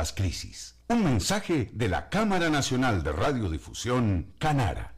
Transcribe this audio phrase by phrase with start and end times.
[0.00, 0.80] las crisis.
[0.88, 4.94] Un mensaje de la Cámara Nacional de Radiodifusión, Canara.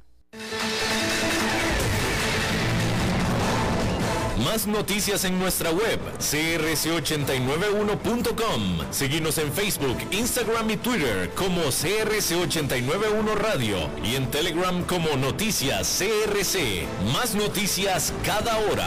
[4.45, 8.93] Más noticias en nuestra web, crc891.com.
[8.93, 16.87] Seguimos en Facebook, Instagram y Twitter como CRC891 Radio y en Telegram como Noticias CRC.
[17.13, 18.87] Más noticias cada hora.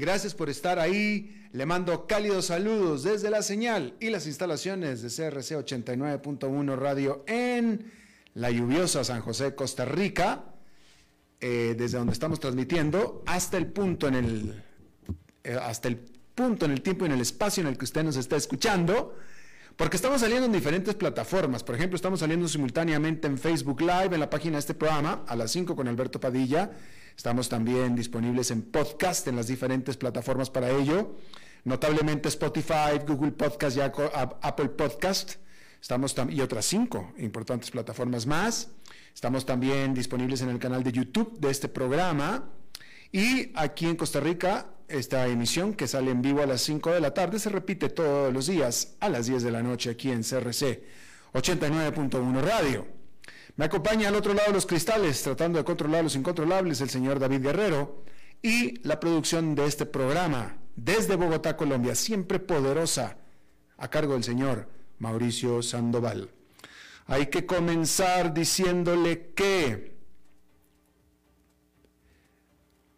[0.00, 1.46] Gracias por estar ahí.
[1.52, 7.92] Le mando cálidos saludos desde la señal y las instalaciones de CRC 89.1 Radio en
[8.32, 10.54] la lluviosa San José, Costa Rica,
[11.38, 14.64] eh, desde donde estamos transmitiendo hasta el punto en el
[15.44, 15.98] eh, hasta el
[16.34, 19.14] punto en el tiempo y en el espacio en el que usted nos está escuchando.
[19.76, 21.62] Porque estamos saliendo en diferentes plataformas.
[21.62, 25.36] Por ejemplo, estamos saliendo simultáneamente en Facebook Live, en la página de este programa, a
[25.36, 26.70] las 5 con Alberto Padilla
[27.20, 31.16] Estamos también disponibles en podcast en las diferentes plataformas para ello.
[31.64, 35.34] Notablemente Spotify, Google Podcast y Apple Podcast.
[35.82, 38.70] Estamos y otras cinco importantes plataformas más.
[39.14, 42.48] Estamos también disponibles en el canal de YouTube de este programa.
[43.12, 47.00] Y aquí en Costa Rica, esta emisión que sale en vivo a las 5 de
[47.00, 50.22] la tarde se repite todos los días a las 10 de la noche aquí en
[50.22, 50.84] CRC
[51.34, 52.99] 89.1 Radio.
[53.60, 57.18] Me acompaña al otro lado de los cristales, tratando de controlar los incontrolables, el señor
[57.18, 58.04] David Guerrero
[58.40, 63.18] y la producción de este programa desde Bogotá, Colombia, siempre poderosa,
[63.76, 64.66] a cargo del señor
[64.98, 66.30] Mauricio Sandoval.
[67.06, 69.94] Hay que comenzar diciéndole que...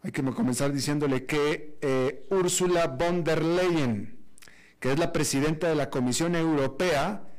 [0.01, 4.17] Hay que comenzar diciéndole que eh, Ursula von der Leyen,
[4.79, 7.32] que es la presidenta de la Comisión Europea,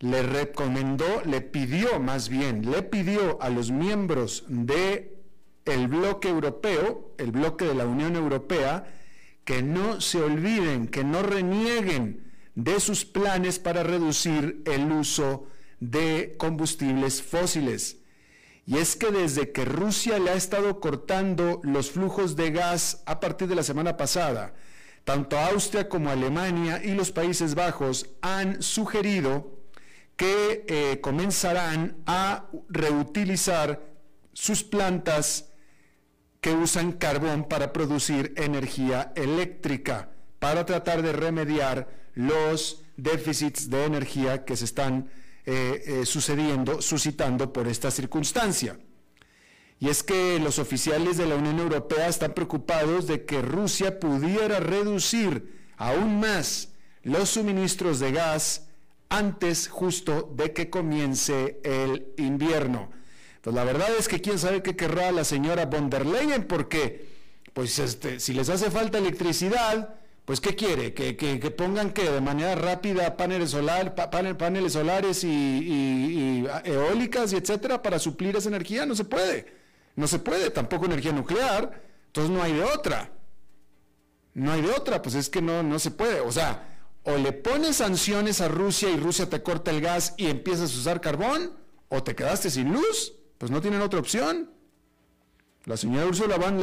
[0.00, 5.16] le recomendó, le pidió más bien, le pidió a los miembros de
[5.64, 8.86] el bloque europeo, el bloque de la Unión Europea,
[9.44, 15.46] que no se olviden, que no renieguen de sus planes para reducir el uso
[15.80, 17.98] de combustibles fósiles.
[18.66, 23.20] Y es que desde que Rusia le ha estado cortando los flujos de gas a
[23.20, 24.54] partir de la semana pasada,
[25.04, 29.57] tanto Austria como Alemania y los Países Bajos han sugerido
[30.18, 33.80] que eh, comenzarán a reutilizar
[34.32, 35.52] sus plantas
[36.40, 44.44] que usan carbón para producir energía eléctrica, para tratar de remediar los déficits de energía
[44.44, 45.08] que se están
[45.46, 48.76] eh, eh, sucediendo, suscitando por esta circunstancia.
[49.78, 54.58] Y es que los oficiales de la Unión Europea están preocupados de que Rusia pudiera
[54.58, 56.70] reducir aún más
[57.04, 58.67] los suministros de gas
[59.08, 62.90] antes justo de que comience el invierno.
[63.40, 67.08] Pues la verdad es que quién sabe qué querrá la señora von der Leyen, porque
[67.52, 70.92] pues este, si les hace falta electricidad, pues ¿qué quiere?
[70.92, 73.56] ¿Que, pongan que de manera rápida paneles,
[74.36, 78.84] paneles solares y, eólicas y etcétera para suplir esa energía?
[78.84, 79.46] No se puede.
[79.96, 83.10] No se puede, tampoco energía nuclear, entonces no hay de otra.
[84.34, 86.20] No hay de otra, pues es que no, no se puede.
[86.20, 86.67] O sea,
[87.08, 90.78] o le pones sanciones a Rusia y Rusia te corta el gas y empiezas a
[90.78, 91.52] usar carbón,
[91.88, 94.50] o te quedaste sin luz, pues no tienen otra opción.
[95.64, 96.60] La señora Ursula von,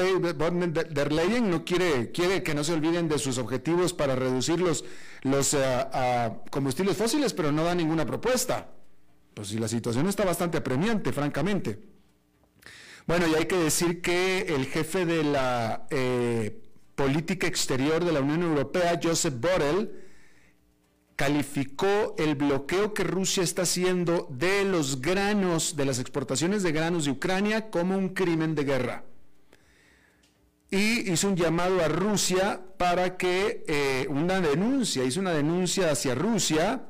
[0.73, 4.83] der Leyen no quiere, quiere que no se olviden de sus objetivos para reducir los,
[5.53, 8.69] eh, combustibles fósiles, pero no da ninguna propuesta.
[9.33, 11.79] Pues si la situación está bastante apremiante, francamente.
[13.07, 16.61] Bueno, y hay que decir que el jefe de la eh,
[16.95, 20.04] política exterior de la Unión Europea, Joseph Borrell,
[21.15, 27.05] calificó el bloqueo que Rusia está haciendo de los granos, de las exportaciones de granos
[27.05, 29.03] de Ucrania, como un crimen de guerra.
[30.69, 36.15] Y hizo un llamado a Rusia para que, eh, una denuncia, hizo una denuncia hacia
[36.15, 36.89] Rusia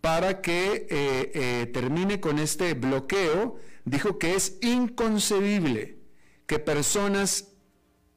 [0.00, 5.98] para que eh, eh, termine con este bloqueo, dijo que es inconcebible
[6.46, 7.48] que personas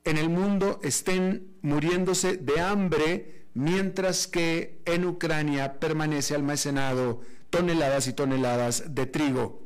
[0.04, 8.14] en el mundo estén muriéndose de hambre mientras que en Ucrania permanece almacenado toneladas y
[8.14, 9.66] toneladas de trigo.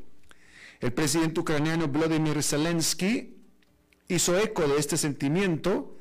[0.79, 3.35] El presidente ucraniano Vladimir Zelensky
[4.07, 5.97] hizo eco de este sentimiento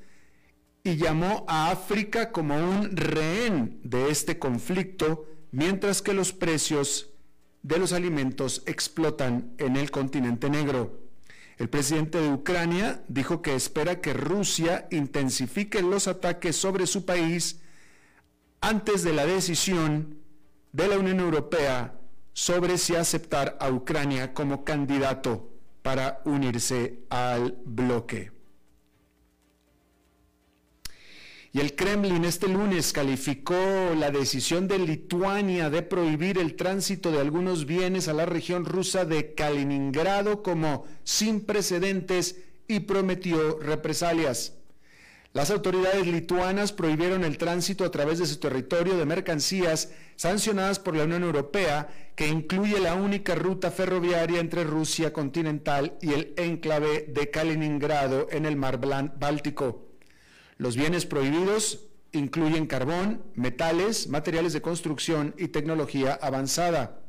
[0.85, 7.11] y llamó a África como un rehén de este conflicto, mientras que los precios
[7.63, 11.01] de los alimentos explotan en el continente negro.
[11.57, 17.61] El presidente de Ucrania dijo que espera que Rusia intensifique los ataques sobre su país
[18.61, 20.19] antes de la decisión
[20.73, 21.95] de la Unión Europea
[22.33, 25.51] sobre si aceptar a Ucrania como candidato
[25.83, 28.33] para unirse al bloque.
[31.51, 33.57] Y el Kremlin este lunes calificó
[33.97, 39.07] la decisión de Lituania de prohibir el tránsito de algunos bienes a la región rusa
[39.07, 42.37] de Kaliningrado como sin precedentes
[42.69, 44.58] y prometió represalias.
[45.35, 50.97] Las autoridades lituanas prohibieron el tránsito a través de su territorio de mercancías sancionadas por
[50.97, 57.07] la Unión Europea, que incluye la única ruta ferroviaria entre Rusia continental y el enclave
[57.09, 59.87] de Kaliningrado en el mar Báltico.
[60.57, 67.01] Los bienes prohibidos incluyen carbón, metales, materiales de construcción y tecnología avanzada.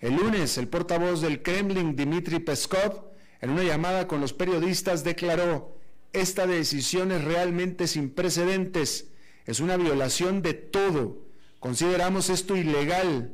[0.00, 3.08] El lunes, el portavoz del Kremlin, Dmitry Peskov,
[3.40, 5.77] en una llamada con los periodistas declaró,
[6.12, 9.08] esta decisión es realmente sin precedentes,
[9.46, 11.22] es una violación de todo.
[11.58, 13.32] Consideramos esto ilegal.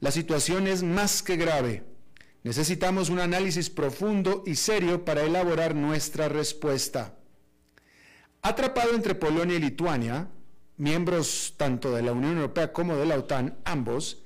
[0.00, 1.84] La situación es más que grave.
[2.42, 7.16] Necesitamos un análisis profundo y serio para elaborar nuestra respuesta.
[8.42, 10.28] Atrapado entre Polonia y Lituania,
[10.76, 14.22] miembros tanto de la Unión Europea como de la OTAN, ambos,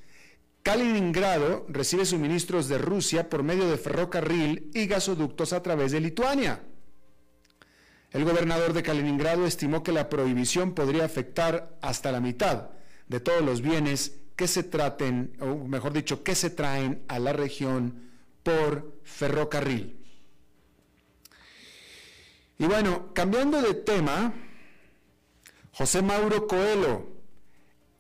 [0.62, 6.62] Kaliningrado recibe suministros de Rusia por medio de ferrocarril y gasoductos a través de Lituania.
[8.12, 12.70] El gobernador de Kaliningrado estimó que la prohibición podría afectar hasta la mitad
[13.08, 17.32] de todos los bienes que se traten, o mejor dicho, que se traen a la
[17.32, 18.10] región
[18.42, 19.98] por ferrocarril.
[22.58, 24.32] Y bueno, cambiando de tema,
[25.72, 27.08] José Mauro Coelho,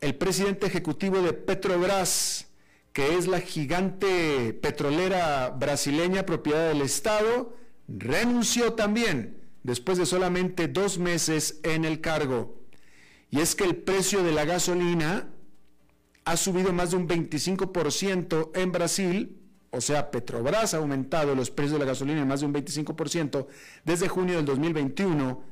[0.00, 2.46] el presidente ejecutivo de Petrobras,
[2.92, 7.54] que es la gigante petrolera brasileña propiedad del Estado,
[7.88, 9.35] renunció también
[9.66, 12.62] después de solamente dos meses en el cargo.
[13.30, 15.28] Y es que el precio de la gasolina
[16.24, 19.42] ha subido más de un 25% en Brasil
[19.76, 23.46] o sea, Petrobras ha aumentado los precios de la gasolina en más de un 25%
[23.84, 25.42] desde junio del 2021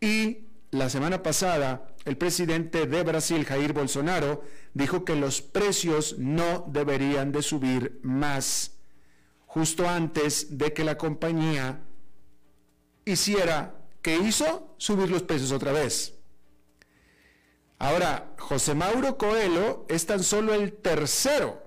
[0.00, 4.42] y la semana pasada el presidente de Brasil, Jair Bolsonaro,
[4.74, 8.72] dijo que los precios no deberían de subir más,
[9.46, 11.80] justo antes de que la compañía
[13.04, 14.74] hiciera, ¿qué hizo?
[14.78, 16.14] Subir los precios otra vez.
[17.78, 21.62] Ahora, José Mauro Coelho es tan solo el tercero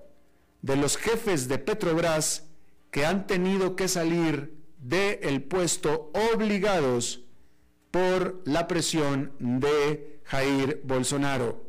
[0.62, 2.44] de los jefes de Petrobras
[2.90, 7.20] que han tenido que salir del puesto obligados
[7.90, 11.64] por la presión de Jair Bolsonaro.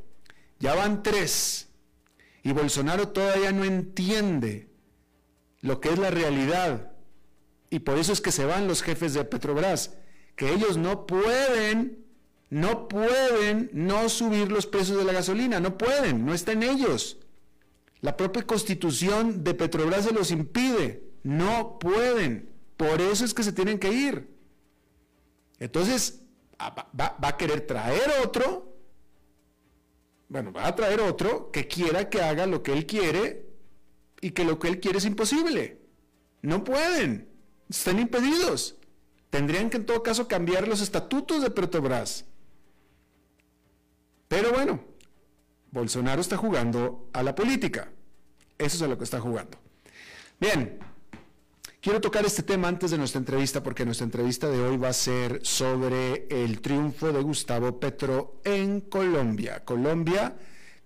[0.60, 1.70] Ya van tres
[2.44, 4.70] y Bolsonaro todavía no entiende
[5.62, 6.89] lo que es la realidad
[7.70, 9.96] y por eso es que se van los jefes de Petrobras,
[10.36, 12.06] que ellos no pueden,
[12.50, 17.18] no pueden no subir los precios de la gasolina, no pueden, no está en ellos.
[18.02, 21.04] La propia constitución de Petrobras se los impide.
[21.24, 22.50] No pueden.
[22.78, 24.30] Por eso es que se tienen que ir.
[25.60, 26.22] Entonces,
[26.60, 28.74] va, a querer traer otro.
[30.30, 33.50] Bueno, va a traer otro que quiera que haga lo que él quiere
[34.22, 35.82] y que lo que él quiere es imposible.
[36.42, 37.29] No pueden.
[37.70, 38.76] Están impedidos.
[39.30, 42.26] Tendrían que en todo caso cambiar los estatutos de Petrobras.
[44.28, 44.80] Pero bueno,
[45.72, 47.92] Bolsonaro está jugando a la política.
[48.58, 49.58] Eso es a lo que está jugando.
[50.40, 50.80] Bien,
[51.82, 54.94] quiero tocar este tema antes de nuestra entrevista porque nuestra entrevista de hoy va a
[54.94, 59.64] ser sobre el triunfo de Gustavo Petro en Colombia.
[59.64, 60.36] Colombia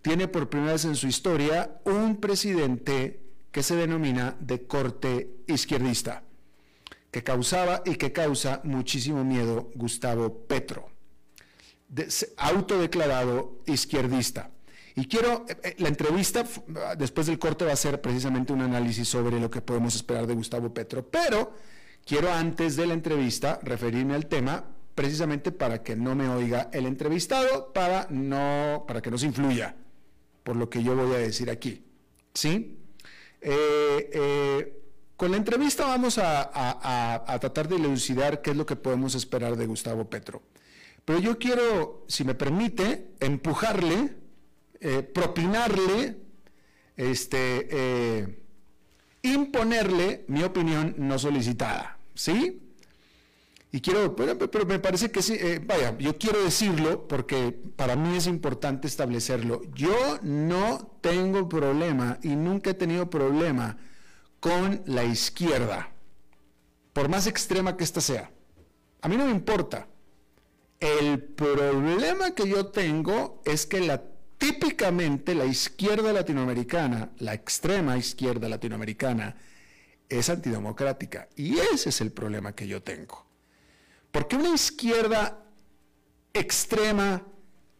[0.01, 3.21] tiene por primera vez en su historia un presidente
[3.51, 6.23] que se denomina de corte izquierdista,
[7.13, 10.89] que causaba y que causa muchísimo miedo Gustavo Petro,
[12.37, 14.49] autodeclarado izquierdista.
[14.95, 16.43] Y quiero, eh, eh, la entrevista
[16.97, 20.33] después del corte va a ser precisamente un análisis sobre lo que podemos esperar de
[20.33, 21.53] Gustavo Petro, pero
[22.03, 24.65] quiero antes de la entrevista referirme al tema
[24.95, 29.75] precisamente para que no me oiga el entrevistado, para, no, para que no se influya.
[30.43, 31.85] por lo que yo voy a decir aquí.
[32.33, 32.79] ¿Sí?
[33.39, 34.82] Eh, eh,
[35.23, 39.65] con la entrevista vamos a, tratar de elucidar qué es lo que podemos esperar de
[39.65, 40.41] Gustavo Petro.
[41.05, 44.17] Pero yo quiero, si me permite, empujarle,
[44.81, 46.17] eh, propinarle,
[46.97, 48.37] este,
[49.21, 51.97] imponerle mi opinión no solicitada.
[52.13, 52.61] ¿Sí?
[53.71, 58.17] Y quiero, pero, me parece que sí, eh, vaya, yo quiero decirlo porque para mí
[58.17, 59.61] es importante establecerlo.
[59.73, 63.77] Yo no tengo problema y nunca he tenido problema
[64.43, 65.89] con la izquierda,
[66.91, 68.29] por más extrema que ésta sea.
[68.99, 69.87] A mí no me importa.
[70.81, 74.03] El problema que yo tengo es que la
[74.37, 79.37] típicamente la izquierda latinoamericana, la extrema izquierda latinoamericana,
[80.09, 81.29] es antidemocrática.
[81.37, 83.25] Y ese es el problema que yo tengo.
[84.11, 85.41] Porque una izquierda
[86.33, 87.23] extrema,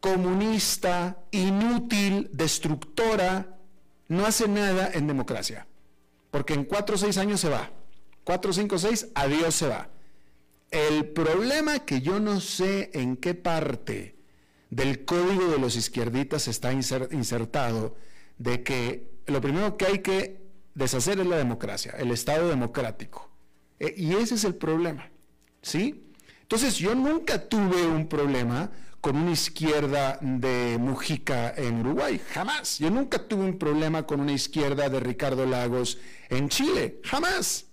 [0.00, 3.58] comunista, inútil, destructora,
[4.08, 5.66] no hace nada en democracia.
[6.34, 7.70] Porque en cuatro o seis años se va.
[8.24, 9.88] Cuatro, cinco, seis, adiós se va.
[10.68, 14.16] El problema que yo no sé en qué parte
[14.68, 17.94] del código de los izquierditas está insertado
[18.36, 20.42] de que lo primero que hay que
[20.74, 23.30] deshacer es la democracia, el Estado democrático.
[23.78, 25.08] Eh, y ese es el problema.
[25.62, 26.10] ¿Sí?
[26.42, 28.72] Entonces yo nunca tuve un problema
[29.04, 32.78] con una izquierda de Mujica en Uruguay, jamás.
[32.78, 35.98] Yo nunca tuve un problema con una izquierda de Ricardo Lagos
[36.30, 37.66] en Chile, jamás.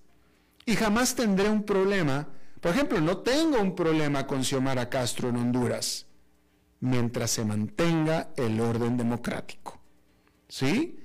[0.65, 2.27] Y jamás tendré un problema,
[2.59, 6.05] por ejemplo, no tengo un problema con Xiomara Castro en Honduras,
[6.81, 9.79] mientras se mantenga el orden democrático.
[10.49, 10.99] ¿Sí?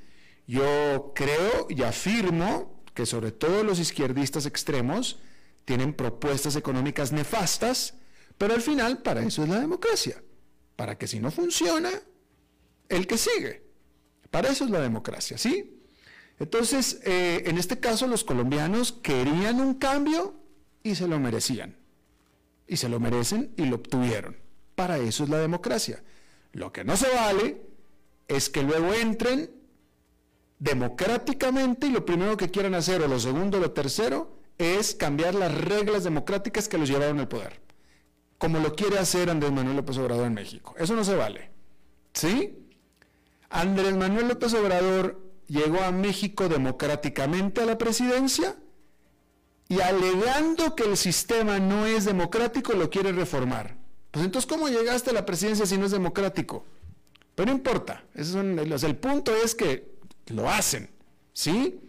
[0.49, 5.21] Yo creo y afirmo que sobre todo los izquierdistas extremos,
[5.65, 7.95] tienen propuestas económicas nefastas,
[8.39, 10.23] pero al final para eso es la democracia,
[10.77, 11.91] para que si no funciona,
[12.89, 13.63] el que sigue.
[14.31, 15.81] Para eso es la democracia, ¿sí?
[16.39, 20.35] Entonces, eh, en este caso los colombianos querían un cambio
[20.83, 21.77] y se lo merecían.
[22.67, 24.37] Y se lo merecen y lo obtuvieron.
[24.75, 26.03] Para eso es la democracia.
[26.53, 27.63] Lo que no se vale
[28.29, 29.51] es que luego entren
[30.59, 35.35] democráticamente y lo primero que quieran hacer, o lo segundo o lo tercero, es cambiar
[35.35, 37.61] las reglas democráticas que los llevaron al poder,
[38.39, 40.75] como lo quiere hacer Andrés Manuel López Obrador en México.
[40.79, 41.51] Eso no se vale.
[42.13, 42.59] ¿Sí?
[43.51, 48.57] Andrés Manuel López Obrador llegó a México democráticamente a la presidencia
[49.69, 53.77] y alegando que el sistema no es democrático lo quiere reformar.
[54.11, 56.65] Pues entonces, ¿cómo llegaste a la presidencia si no es democrático?
[57.35, 58.05] Pero no importa.
[58.15, 59.97] el punto es que
[60.29, 60.91] lo hacen.
[61.33, 61.81] ¿Sí?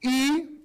[0.00, 0.60] Y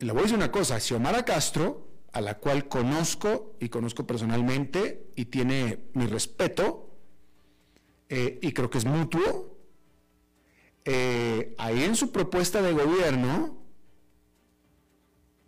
[0.00, 5.10] le voy a decir una cosa, Xiomara Castro, a la cual conozco y conozco personalmente
[5.16, 6.90] y tiene mi respeto,
[8.08, 9.56] eh, y creo que es mutuo,
[10.84, 13.58] eh, ahí en su propuesta de gobierno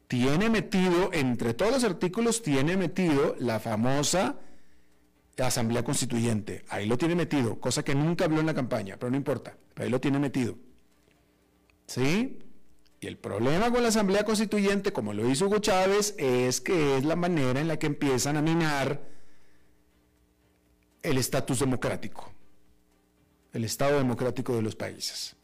[0.07, 4.38] tiene metido, entre todos los artículos, tiene metido la famosa
[5.47, 6.64] Asamblea Constituyente.
[6.69, 9.90] Ahí lo tiene metido, cosa que nunca habló en la campaña, pero no importa, ahí
[9.90, 10.57] lo tiene metido.
[11.87, 12.38] ¿Sí?
[13.02, 17.04] Y el problema con la Asamblea Constituyente, como lo hizo Hugo Chávez, es que es
[17.04, 19.02] la manera en la que empiezan a minar
[21.02, 22.32] el estatus democrático,
[23.52, 25.35] el Estado democrático de los países.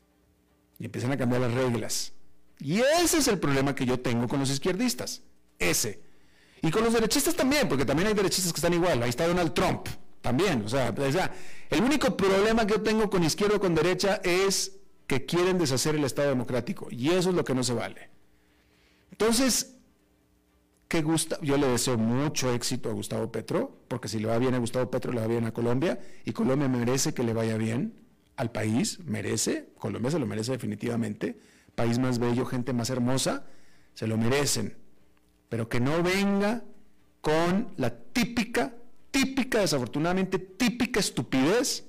[0.78, 2.12] Y empiezan a cambiar las reglas.
[2.60, 5.22] Y ese es el problema que yo tengo con los izquierdistas.
[5.58, 6.00] Ese.
[6.62, 9.02] Y con los derechistas también, porque también hay derechistas que están igual.
[9.02, 9.88] Ahí está Donald Trump,
[10.20, 10.62] también.
[10.64, 10.94] O sea,
[11.70, 14.77] el único problema que yo tengo con izquierda o con derecha es
[15.08, 16.86] que quieren deshacer el Estado democrático.
[16.90, 18.10] Y eso es lo que no se vale.
[19.10, 19.74] Entonces,
[20.86, 21.04] que
[21.42, 24.90] yo le deseo mucho éxito a Gustavo Petro, porque si le va bien a Gustavo
[24.90, 27.94] Petro, le va bien a Colombia, y Colombia merece que le vaya bien
[28.36, 31.40] al país, merece, Colombia se lo merece definitivamente,
[31.74, 33.46] país más bello, gente más hermosa,
[33.94, 34.76] se lo merecen,
[35.48, 36.64] pero que no venga
[37.22, 38.74] con la típica,
[39.10, 41.86] típica, desafortunadamente típica estupidez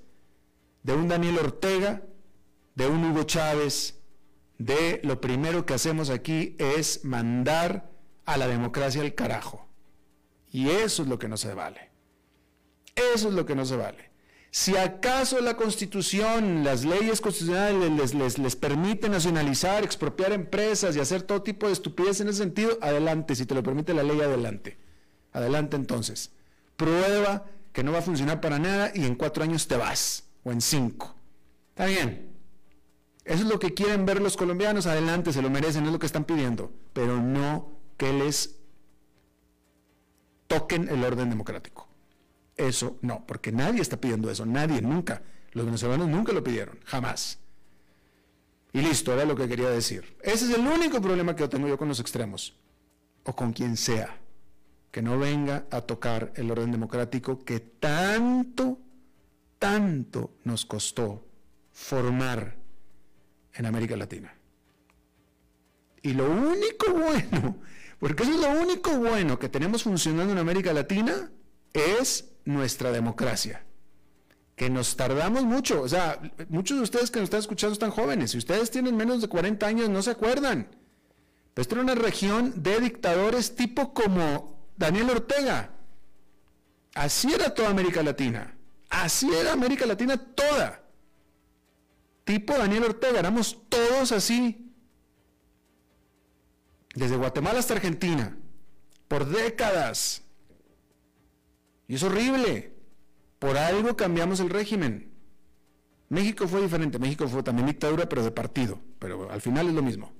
[0.83, 2.01] de un Daniel Ortega
[2.79, 3.99] de un Hugo Chávez,
[4.57, 7.91] de lo primero que hacemos aquí es mandar
[8.25, 9.67] a la democracia al carajo.
[10.49, 11.91] Y eso es lo que no se vale.
[12.95, 14.11] Eso es lo que no se vale.
[14.49, 21.23] Si acaso la constitución, las leyes constitucionales les, les, permiten nacionalizar, expropiar empresas y hacer
[21.23, 24.77] todo tipo de estupidez en ese sentido, adelante, si te lo permite la ley, adelante.
[25.33, 26.31] Adelante entonces.
[26.77, 30.53] Prueba que no va a funcionar para nada y en cuatro años te vas, o
[30.53, 31.13] en cinco.
[31.71, 32.28] Está bien,
[33.25, 36.05] eso es lo que quieren ver los colombianos, adelante, se lo merecen, es lo que
[36.05, 38.57] están pidiendo, pero no que les
[40.47, 41.87] toquen el orden democrático.
[42.55, 45.21] Eso no, porque nadie está pidiendo eso, nadie, nunca.
[45.51, 47.39] Los venezolanos nunca lo pidieron, jamás.
[48.73, 50.17] Y listo, era lo que quería decir.
[50.21, 52.55] Ese es el único problema que tengo yo con los extremos,
[53.23, 54.17] o con quien sea,
[54.91, 58.77] que no venga a tocar el orden democrático que tanto,
[59.57, 61.25] tanto nos costó
[61.71, 62.58] formar
[63.59, 64.33] en América Latina.
[66.01, 67.57] Y lo único bueno,
[67.99, 71.29] porque eso es lo único bueno que tenemos funcionando en América Latina,
[71.73, 73.65] es nuestra democracia.
[74.55, 75.81] Que nos tardamos mucho.
[75.81, 78.31] O sea, muchos de ustedes que nos están escuchando están jóvenes.
[78.31, 80.69] Si ustedes tienen menos de 40 años, no se acuerdan.
[81.53, 85.71] Pero esta era una región de dictadores tipo como Daniel Ortega.
[86.93, 88.55] Así era toda América Latina.
[88.89, 90.88] Así era América Latina toda.
[92.29, 93.17] Tipo Daniel Ortega.
[93.17, 94.71] Éramos todos así
[96.93, 98.37] desde Guatemala hasta Argentina,
[99.07, 100.21] por décadas.
[101.87, 102.75] Y es horrible.
[103.39, 105.11] Por algo cambiamos el régimen.
[106.09, 106.99] México fue diferente.
[106.99, 108.79] México fue también dictadura, pero de partido.
[108.99, 110.13] Pero al final es lo mismo.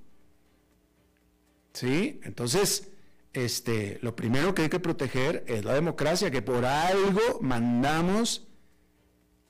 [1.73, 2.21] ¿Sí?
[2.23, 2.89] Entonces,
[3.33, 8.47] este, lo primero que hay que proteger es la democracia, que por algo mandamos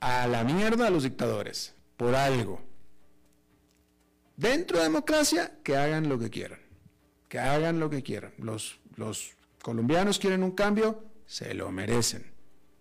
[0.02, 1.79] a la mierda a los dictadores.
[2.00, 2.60] Por algo.
[4.36, 6.70] Dentro de democracia, que hagan lo que quieran
[7.30, 8.34] que hagan lo que quieran.
[8.40, 12.26] Los, los colombianos quieren un cambio, se lo merecen.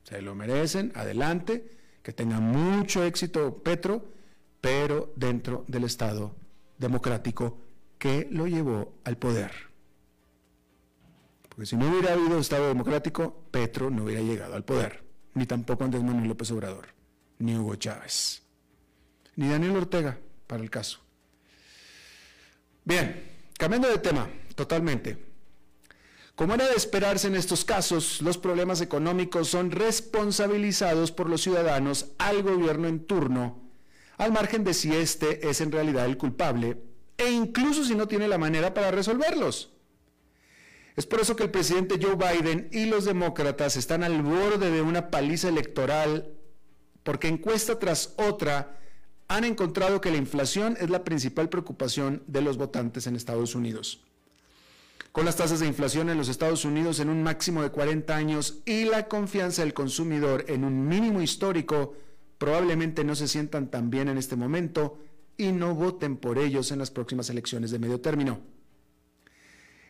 [0.03, 1.71] Se lo merecen, adelante,
[2.03, 4.03] que tenga mucho éxito Petro,
[4.61, 6.35] pero dentro del Estado
[6.79, 7.59] democrático
[7.99, 9.53] que lo llevó al poder.
[11.51, 15.85] Porque si no hubiera habido Estado democrático, Petro no hubiera llegado al poder, ni tampoco
[15.85, 16.87] Andrés Manuel López Obrador,
[17.39, 18.43] ni Hugo Chávez,
[19.39, 21.01] ni Daniel Ortega, para el caso.
[22.85, 23.29] Bien,
[23.59, 25.19] Cambiando de tema, totalmente.
[26.37, 32.13] Como era de esperarse en estos casos, los problemas económicos son responsabilizados por los ciudadanos
[32.19, 33.61] al gobierno en turno,
[34.17, 36.81] al margen de si éste es en realidad el culpable,
[37.17, 39.73] e incluso si no tiene la manera para resolverlos.
[40.95, 44.83] Es por eso que el presidente Joe Biden y los demócratas están al borde de
[44.83, 46.33] una paliza electoral,
[47.03, 48.79] porque encuesta tras otra
[49.29, 54.01] han encontrado que la inflación es la principal preocupación de los votantes en Estados Unidos.
[55.13, 58.61] Con las tasas de inflación en los Estados Unidos en un máximo de 40 años
[58.65, 61.95] y la confianza del consumidor en un mínimo histórico,
[62.39, 64.99] probablemente no se sientan tan bien en este momento
[65.37, 68.41] y no voten por ellos en las próximas elecciones de medio término.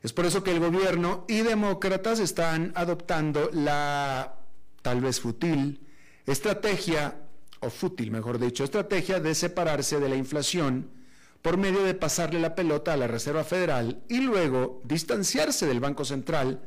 [0.02, 4.34] Es por eso que el gobierno y demócratas están adoptando la
[4.82, 5.80] tal vez fútil
[6.26, 7.27] estrategia
[7.60, 10.90] o fútil, mejor dicho, estrategia de separarse de la inflación
[11.42, 16.04] por medio de pasarle la pelota a la Reserva Federal y luego distanciarse del Banco
[16.04, 16.62] Central,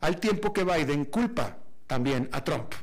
[0.00, 2.74] al tiempo que Biden culpa también a Trump.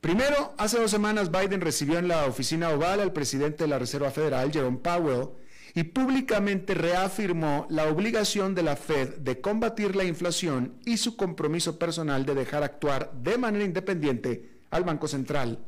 [0.00, 4.10] Primero, hace dos semanas Biden recibió en la oficina oval al presidente de la Reserva
[4.10, 5.28] Federal, Jerome Powell,
[5.74, 11.78] y públicamente reafirmó la obligación de la Fed de combatir la inflación y su compromiso
[11.78, 15.64] personal de dejar actuar de manera independiente al Banco Central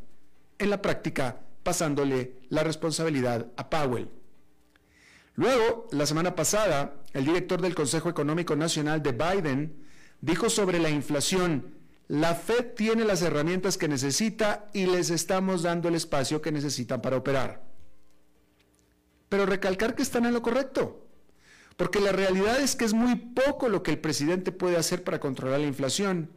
[0.58, 4.08] en la práctica pasándole la responsabilidad a Powell.
[5.34, 9.84] Luego, la semana pasada, el director del Consejo Económico Nacional de Biden
[10.20, 11.74] dijo sobre la inflación,
[12.06, 17.00] la Fed tiene las herramientas que necesita y les estamos dando el espacio que necesitan
[17.00, 17.64] para operar.
[19.28, 21.08] Pero recalcar que están en lo correcto,
[21.76, 25.18] porque la realidad es que es muy poco lo que el presidente puede hacer para
[25.18, 26.30] controlar la inflación.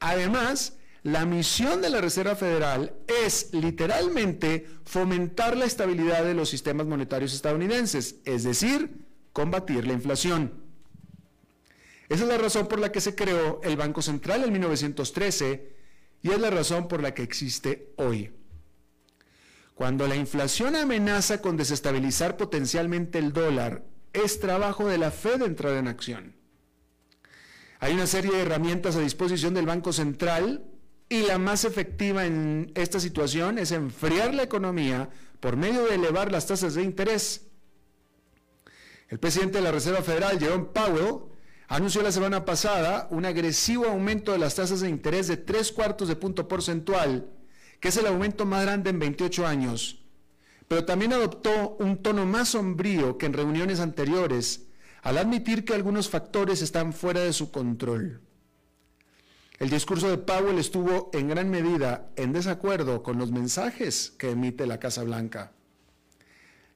[0.00, 6.86] Además, la misión de la Reserva Federal es literalmente fomentar la estabilidad de los sistemas
[6.86, 10.64] monetarios estadounidenses, es decir, combatir la inflación.
[12.08, 15.74] Esa es la razón por la que se creó el Banco Central en 1913
[16.22, 18.32] y es la razón por la que existe hoy.
[19.74, 25.74] Cuando la inflación amenaza con desestabilizar potencialmente el dólar, es trabajo de la Fed entrar
[25.74, 26.34] en acción.
[27.78, 30.70] Hay una serie de herramientas a disposición del Banco Central
[31.14, 36.32] y la más efectiva en esta situación es enfriar la economía por medio de elevar
[36.32, 37.46] las tasas de interés.
[39.08, 41.30] El presidente de la Reserva Federal, Jerome Powell,
[41.68, 46.08] anunció la semana pasada un agresivo aumento de las tasas de interés de tres cuartos
[46.08, 47.30] de punto porcentual,
[47.78, 50.04] que es el aumento más grande en 28 años.
[50.66, 54.66] Pero también adoptó un tono más sombrío que en reuniones anteriores,
[55.02, 58.20] al admitir que algunos factores están fuera de su control.
[59.58, 64.66] El discurso de Powell estuvo en gran medida en desacuerdo con los mensajes que emite
[64.66, 65.52] la Casa Blanca.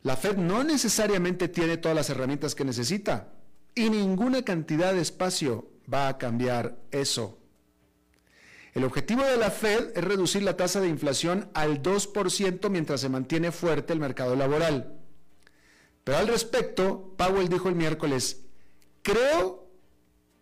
[0.03, 3.33] La Fed no necesariamente tiene todas las herramientas que necesita
[3.75, 7.38] y ninguna cantidad de espacio va a cambiar eso.
[8.75, 13.09] El objetivo de la Fed es reducir la tasa de inflación al 2% mientras se
[13.09, 15.01] mantiene fuerte el mercado laboral.
[16.05, 18.45] Pero al respecto, Powell dijo el miércoles,
[19.03, 19.67] creo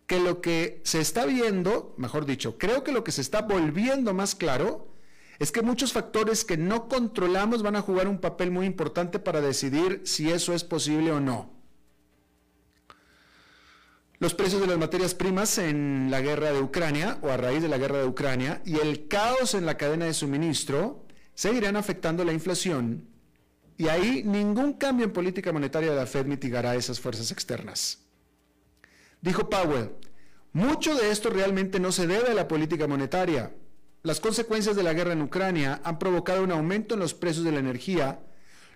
[0.07, 4.13] que lo que se está viendo, mejor dicho, creo que lo que se está volviendo
[4.13, 4.87] más claro
[5.37, 9.41] es que muchos factores que no controlamos van a jugar un papel muy importante para
[9.41, 11.51] decidir si eso es posible o no.
[14.19, 17.67] Los precios de las materias primas en la guerra de Ucrania o a raíz de
[17.67, 22.33] la guerra de Ucrania y el caos en la cadena de suministro seguirán afectando la
[22.33, 23.07] inflación
[23.77, 28.06] y ahí ningún cambio en política monetaria de la Fed mitigará esas fuerzas externas.
[29.21, 29.91] Dijo Powell,
[30.53, 33.55] mucho de esto realmente no se debe a la política monetaria.
[34.03, 37.51] Las consecuencias de la guerra en Ucrania han provocado un aumento en los precios de
[37.51, 38.21] la energía,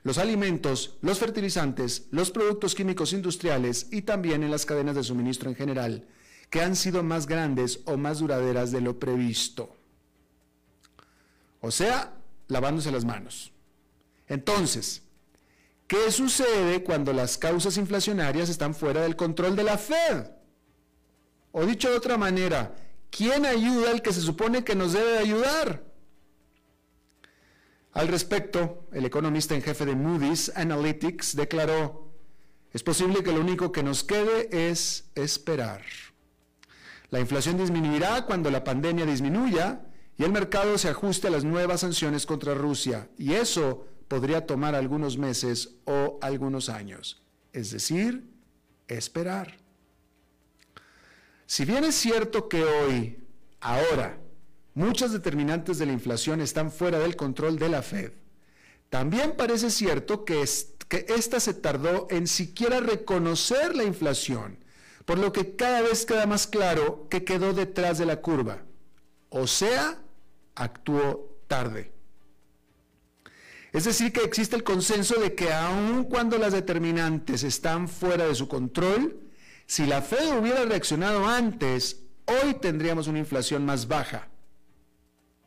[0.04, 5.50] los alimentos, los fertilizantes, los productos químicos industriales y también en las cadenas de suministro
[5.50, 6.08] en general,
[6.50, 9.76] que han sido más grandes o más duraderas de lo previsto.
[11.62, 12.14] O sea,
[12.48, 13.54] lavándose las manos.
[14.28, 15.04] Entonces,
[15.92, 20.32] ¿qué sucede cuando las causas inflacionarias están fuera del control de la Fed?
[21.52, 22.74] O dicho de otra manera,
[23.10, 25.84] ¿quién ayuda al que se supone que nos debe ayudar?
[27.92, 32.14] Al respecto, el economista en jefe de Moody's Analytics declaró,
[32.72, 35.82] es posible que lo único que nos quede es esperar.
[37.10, 39.82] La inflación disminuirá cuando la pandemia disminuya
[40.18, 44.76] y el mercado se ajuste a las nuevas sanciones contra Rusia, y eso podría tomar
[44.76, 48.26] algunos meses o algunos años, es decir,
[48.90, 49.56] esperar.
[51.46, 53.24] Si bien es cierto que hoy,
[53.62, 54.18] ahora,
[54.74, 58.12] muchas determinantes de la inflación están fuera del control de la Fed,
[58.90, 60.44] también parece cierto que,
[60.90, 64.58] que ésta se tardó en siquiera reconocer la inflación,
[65.06, 68.62] por lo que cada vez queda más claro que quedó detrás de la curva,
[69.30, 70.02] o sea,
[70.56, 71.94] actuó tarde.
[73.72, 78.36] Es decir, que existe el consenso de que aun cuando las determinantes están fuera de
[78.36, 79.18] su control,
[79.66, 84.28] si la Fed hubiera reaccionado antes, hoy tendríamos una inflación más baja,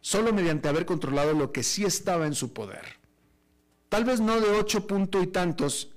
[0.00, 2.98] solo mediante haber controlado lo que sí estaba en su poder.
[3.90, 5.90] Tal vez no de ocho puntos y tantos,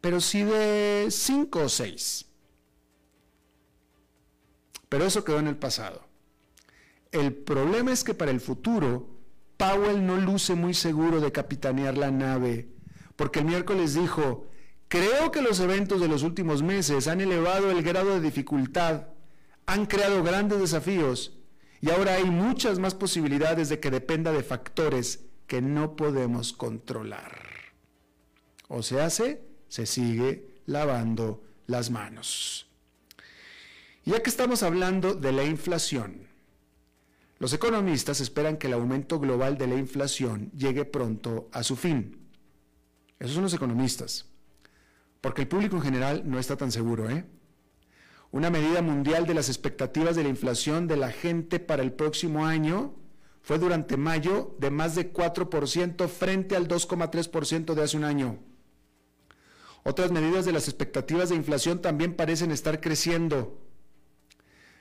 [0.00, 2.26] pero sí de cinco o seis.
[4.88, 6.06] Pero eso quedó en el pasado.
[7.12, 9.13] El problema es que para el futuro,
[9.56, 12.68] Powell no luce muy seguro de capitanear la nave,
[13.16, 14.46] porque el miércoles dijo,
[14.88, 19.08] Creo que los eventos de los últimos meses han elevado el grado de dificultad,
[19.66, 21.36] han creado grandes desafíos
[21.80, 27.42] y ahora hay muchas más posibilidades de que dependa de factores que no podemos controlar.
[28.68, 32.68] O se hace, se sigue lavando las manos.
[34.04, 36.28] Ya que estamos hablando de la inflación,
[37.38, 42.28] los economistas esperan que el aumento global de la inflación llegue pronto a su fin.
[43.18, 44.34] Esos son los economistas
[45.24, 47.08] porque el público en general no está tan seguro.
[47.08, 47.24] ¿eh?
[48.30, 52.44] Una medida mundial de las expectativas de la inflación de la gente para el próximo
[52.44, 52.94] año
[53.40, 58.38] fue durante mayo de más de 4% frente al 2,3% de hace un año.
[59.82, 63.63] Otras medidas de las expectativas de inflación también parecen estar creciendo.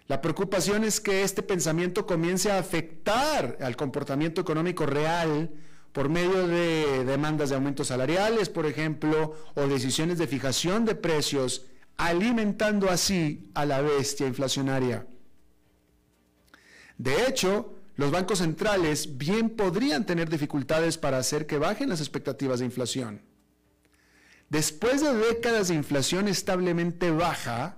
[0.07, 5.49] La preocupación es que este pensamiento comience a afectar al comportamiento económico real
[5.93, 11.67] por medio de demandas de aumentos salariales, por ejemplo, o decisiones de fijación de precios,
[11.95, 15.07] alimentando así a la bestia inflacionaria.
[16.97, 22.59] De hecho, los bancos centrales bien podrían tener dificultades para hacer que bajen las expectativas
[22.59, 23.21] de inflación.
[24.49, 27.77] Después de décadas de inflación establemente baja,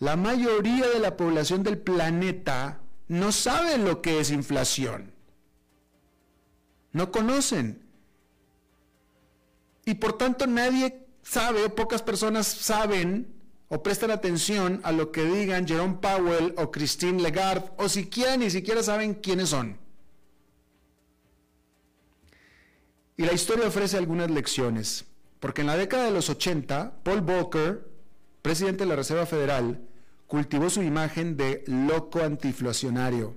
[0.00, 5.18] la mayoría de la población del planeta no sabe lo que es inflación
[6.92, 7.82] no conocen.
[9.84, 13.34] Y por tanto nadie sabe, o pocas personas saben
[13.68, 18.50] o prestan atención a lo que digan Jerome Powell o Christine Lagarde, o siquiera ni
[18.50, 19.78] siquiera saben quiénes son.
[23.16, 25.04] Y la historia ofrece algunas lecciones,
[25.40, 27.86] porque en la década de los 80, Paul Volcker,
[28.42, 29.80] presidente de la Reserva Federal,
[30.28, 33.36] cultivó su imagen de loco antiinflacionario,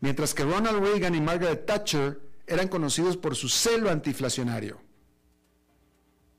[0.00, 4.80] mientras que Ronald Reagan y Margaret Thatcher eran conocidos por su celo antiinflacionario,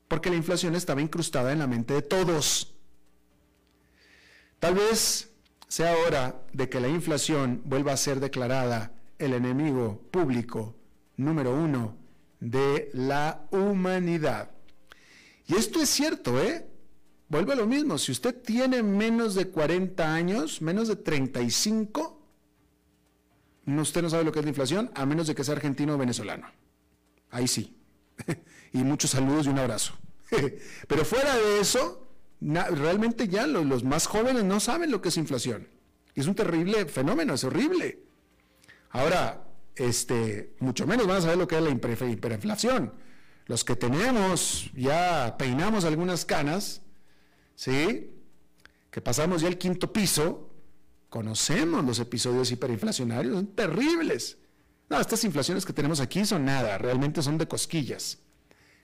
[0.08, 2.74] porque la inflación estaba incrustada en la mente de todos.
[4.58, 5.30] Tal vez
[5.68, 10.74] sea hora de que la inflación vuelva a ser declarada el enemigo público
[11.16, 11.96] número uno
[12.40, 14.50] de la humanidad.
[15.46, 16.69] Y esto es cierto, ¿eh?
[17.30, 22.20] Vuelve a lo mismo, si usted tiene menos de 40 años, menos de 35,
[23.66, 25.98] usted no sabe lo que es la inflación, a menos de que sea argentino o
[25.98, 26.48] venezolano.
[27.30, 27.76] Ahí sí.
[28.72, 29.94] y muchos saludos y un abrazo.
[30.88, 32.08] Pero fuera de eso,
[32.40, 35.68] realmente ya los, más jóvenes no saben lo que es inflación.
[36.16, 38.00] es un terrible fenómeno, es horrible.
[38.90, 39.44] Ahora,
[39.76, 42.92] este, mucho menos van a saber lo que es la hiperinflación.
[43.46, 46.82] Los que tenemos, ya peinamos algunas canas,
[47.60, 48.10] ¿sí?
[48.90, 50.48] Que pasamos ya el quinto piso,
[51.10, 54.38] conocemos los episodios hiperinflacionarios, son terribles.
[54.88, 58.18] No, estas inflaciones que tenemos aquí son nada, realmente son de cosquillas.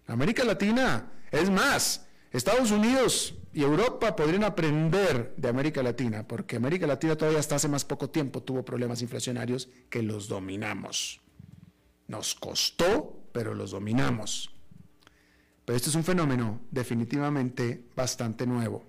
[0.07, 6.87] América Latina, es más, Estados Unidos y Europa podrían aprender de América Latina, porque América
[6.87, 11.23] Latina todavía hasta hace más poco tiempo tuvo problemas inflacionarios que los dominamos.
[12.09, 14.56] Nos costó, pero los dominamos.
[15.67, 18.85] Pero este es un fenómeno definitivamente bastante nuevo.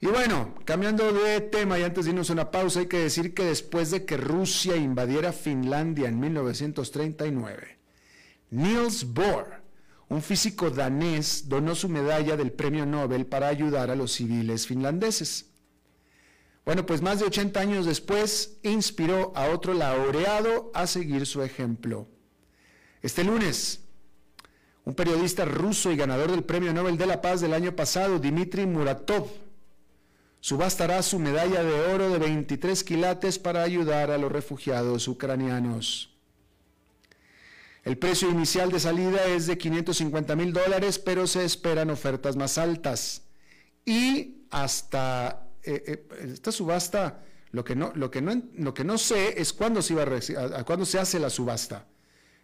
[0.00, 3.34] Y bueno, cambiando de tema y antes de irnos a una pausa, hay que decir
[3.34, 7.78] que después de que Rusia invadiera Finlandia en 1939,
[8.50, 9.62] Niels Bohr,
[10.08, 15.46] un físico danés, donó su medalla del Premio Nobel para ayudar a los civiles finlandeses.
[16.64, 22.08] Bueno, pues más de 80 años después, inspiró a otro laureado a seguir su ejemplo.
[23.02, 23.81] Este lunes,
[24.84, 28.66] un periodista ruso y ganador del Premio Nobel de la Paz del año pasado, Dmitry
[28.66, 29.28] Muratov,
[30.40, 36.10] subastará su medalla de oro de 23 quilates para ayudar a los refugiados ucranianos.
[37.84, 42.58] El precio inicial de salida es de 550 mil dólares, pero se esperan ofertas más
[42.58, 43.22] altas.
[43.84, 48.98] Y hasta eh, eh, esta subasta, lo que, no, lo, que no, lo que no
[48.98, 51.86] sé es cuándo se, iba a, cuándo se hace la subasta.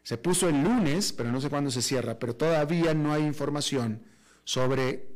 [0.03, 4.03] Se puso el lunes, pero no sé cuándo se cierra, pero todavía no hay información
[4.45, 5.09] sobre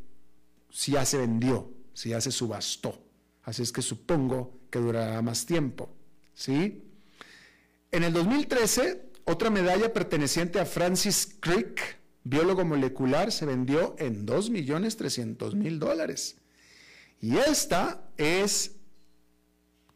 [0.71, 3.03] si ya se vendió, si ya se subastó.
[3.42, 5.95] Así es que supongo que durará más tiempo.
[6.35, 6.85] ¿sí?
[7.90, 15.79] En el 2013 otra medalla perteneciente a Francis Crick, biólogo molecular, se vendió en 2.300.000
[15.79, 16.37] dólares.
[17.21, 18.73] Y esta es,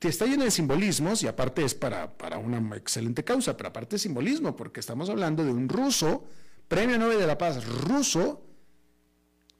[0.00, 4.00] está llena de simbolismos y aparte es para, para una excelente causa, pero aparte de
[4.00, 6.24] simbolismo, porque estamos hablando de un ruso,
[6.68, 8.44] premio Nobel de la Paz ruso,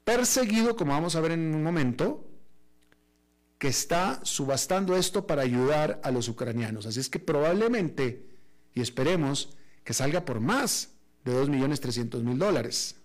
[0.03, 2.29] perseguido, como vamos a ver en un momento,
[3.57, 6.85] que está subastando esto para ayudar a los ucranianos.
[6.85, 8.27] Así es que probablemente,
[8.73, 10.91] y esperemos, que salga por más
[11.25, 12.95] de 2.300.000 dólares.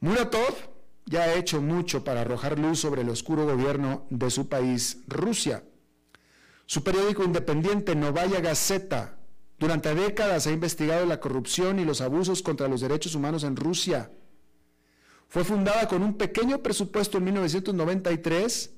[0.00, 0.71] Muratov
[1.06, 5.64] ya ha hecho mucho para arrojar luz sobre el oscuro gobierno de su país, Rusia.
[6.66, 9.18] Su periódico independiente Novaya Gazeta
[9.58, 14.10] durante décadas ha investigado la corrupción y los abusos contra los derechos humanos en Rusia.
[15.28, 18.70] Fue fundada con un pequeño presupuesto en 1993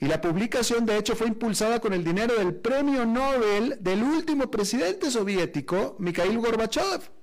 [0.00, 4.50] y la publicación, de hecho, fue impulsada con el dinero del premio Nobel del último
[4.50, 7.19] presidente soviético, Mikhail Gorbachev.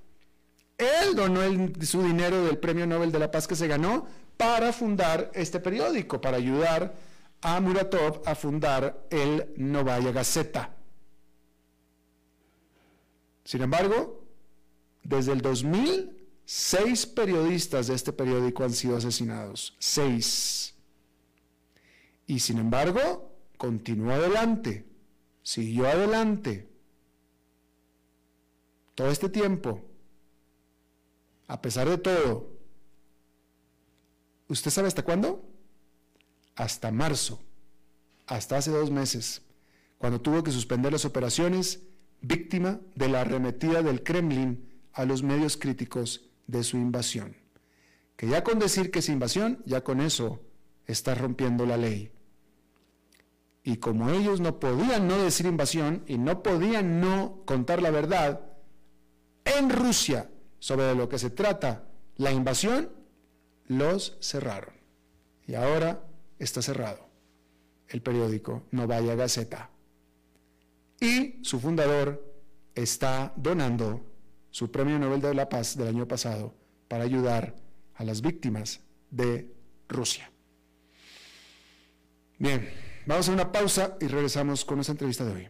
[0.78, 1.40] Él donó
[1.82, 6.20] su dinero del premio Nobel de la Paz que se ganó para fundar este periódico,
[6.20, 6.94] para ayudar
[7.40, 10.74] a Muratov a fundar el Novaya Gazeta.
[13.44, 14.24] Sin embargo,
[15.02, 19.74] desde el 2000, seis periodistas de este periódico han sido asesinados.
[19.78, 20.74] Seis.
[22.26, 24.86] Y sin embargo, continuó adelante,
[25.42, 26.68] siguió adelante.
[28.94, 29.87] Todo este tiempo,
[31.48, 32.52] a pesar de todo,
[34.48, 35.42] ¿usted sabe hasta cuándo?
[36.54, 37.42] Hasta marzo,
[38.26, 39.42] hasta hace dos meses,
[39.96, 41.80] cuando tuvo que suspender las operaciones,
[42.20, 47.36] víctima de la arremetida del Kremlin a los medios críticos de su invasión.
[48.16, 50.42] Que ya con decir que es invasión, ya con eso
[50.86, 52.12] está rompiendo la ley.
[53.62, 58.40] Y como ellos no podían no decir invasión y no podían no contar la verdad
[59.44, 61.84] en Rusia sobre lo que se trata
[62.16, 62.90] la invasión,
[63.66, 64.74] los cerraron.
[65.46, 66.04] Y ahora
[66.38, 67.08] está cerrado
[67.88, 69.70] el periódico Novaya Gazeta.
[71.00, 72.24] Y su fundador
[72.74, 74.04] está donando
[74.50, 76.54] su premio Nobel de la Paz del año pasado
[76.88, 77.54] para ayudar
[77.94, 79.52] a las víctimas de
[79.88, 80.30] Rusia.
[82.38, 82.88] Bien.
[83.08, 85.48] Vamos a una pausa y regresamos con nuestra entrevista de hoy.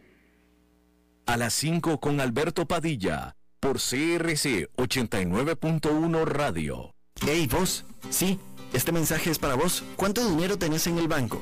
[1.25, 6.93] A las 5 con Alberto Padilla, por CRC 89.1 Radio.
[7.25, 7.85] Hey, vos.
[8.09, 8.39] Sí,
[8.73, 9.83] este mensaje es para vos.
[9.95, 11.41] ¿Cuánto dinero tenés en el banco?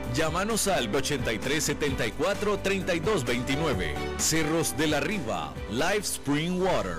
[0.13, 3.95] Llámanos al 8374 3229.
[4.17, 6.97] Cerros de la Riva, Live Spring Water.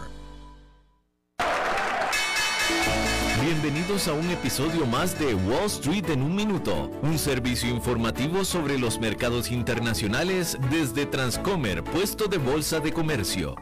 [3.45, 8.79] Bienvenidos a un episodio más de Wall Street en un minuto, un servicio informativo sobre
[8.79, 13.57] los mercados internacionales desde Transcomer, puesto de bolsa de comercio.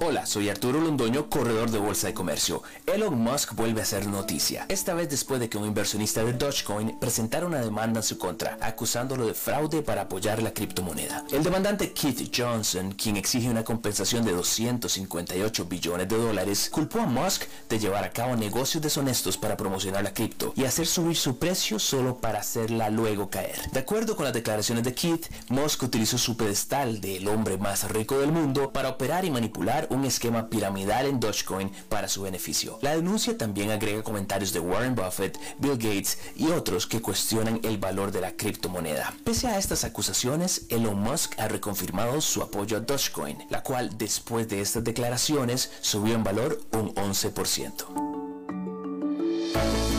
[0.00, 2.62] Hola, soy Arturo Londoño, corredor de Bolsa de Comercio.
[2.84, 6.98] Elon Musk vuelve a ser noticia, esta vez después de que un inversionista de Dogecoin
[6.98, 11.24] presentara una demanda en su contra, acusándolo de fraude para apoyar la criptomoneda.
[11.30, 17.06] El demandante Keith Johnson, quien exige una compensación de 258 billones de dólares, culpó a
[17.06, 21.38] Musk de llevar a cabo negocios deshonestos para promocionar la cripto y hacer subir su
[21.38, 23.70] precio solo para hacerla luego caer.
[23.70, 27.88] De acuerdo con las declaraciones de Keith, Musk utilizó su pedestal de el hombre más
[27.90, 32.78] rico del mundo para operar y manipular un esquema piramidal en Dogecoin para su beneficio.
[32.82, 37.78] La denuncia también agrega comentarios de Warren Buffett, Bill Gates y otros que cuestionan el
[37.78, 39.14] valor de la criptomoneda.
[39.24, 44.48] Pese a estas acusaciones, Elon Musk ha reconfirmado su apoyo a Dogecoin, la cual después
[44.48, 48.14] de estas declaraciones subió en valor un 11%.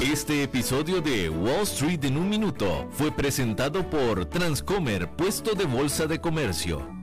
[0.02, 6.06] Este episodio de Wall Street en un minuto fue presentado por Transcomer, puesto de bolsa
[6.06, 6.95] de comercio.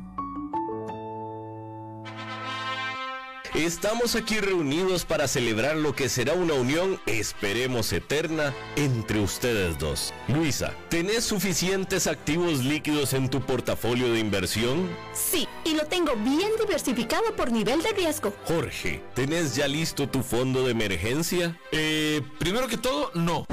[3.54, 10.14] Estamos aquí reunidos para celebrar lo que será una unión, esperemos eterna, entre ustedes dos.
[10.26, 14.88] Luisa, ¿tenés suficientes activos líquidos en tu portafolio de inversión?
[15.12, 18.32] Sí, y lo tengo bien diversificado por nivel de riesgo.
[18.46, 21.60] Jorge, ¿tenés ya listo tu fondo de emergencia?
[21.72, 23.44] Eh, primero que todo, no.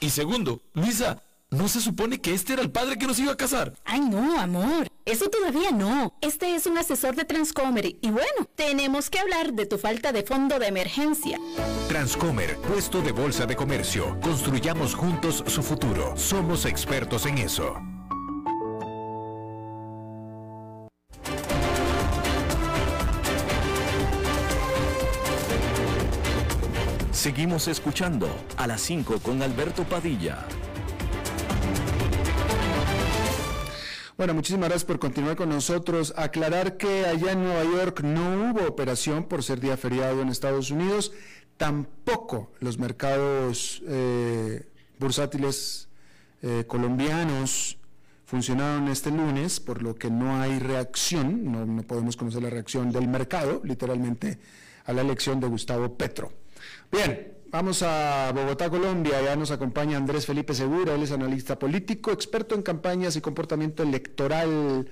[0.00, 3.36] Y segundo, Luisa, ¿no se supone que este era el padre que nos iba a
[3.36, 3.74] casar?
[3.84, 4.89] Ay, no, amor.
[5.04, 6.14] Eso todavía no.
[6.20, 10.22] Este es un asesor de Transcomer y bueno, tenemos que hablar de tu falta de
[10.22, 11.38] fondo de emergencia.
[11.88, 14.18] Transcomer, puesto de bolsa de comercio.
[14.20, 16.16] Construyamos juntos su futuro.
[16.16, 17.74] Somos expertos en eso.
[27.12, 30.46] Seguimos escuchando a las 5 con Alberto Padilla.
[34.20, 36.12] Bueno, muchísimas gracias por continuar con nosotros.
[36.14, 40.70] Aclarar que allá en Nueva York no hubo operación por ser día feriado en Estados
[40.70, 41.12] Unidos,
[41.56, 45.88] tampoco los mercados eh, bursátiles
[46.42, 47.78] eh, colombianos
[48.26, 52.92] funcionaron este lunes, por lo que no hay reacción, no, no podemos conocer la reacción
[52.92, 54.38] del mercado, literalmente,
[54.84, 56.30] a la elección de Gustavo Petro.
[56.92, 59.20] Bien, vamos a Bogotá, Colombia.
[59.22, 63.82] Ya nos acompaña Andrés Felipe Segura, él es analista político, experto en campañas y comportamiento
[63.82, 64.88] electoral.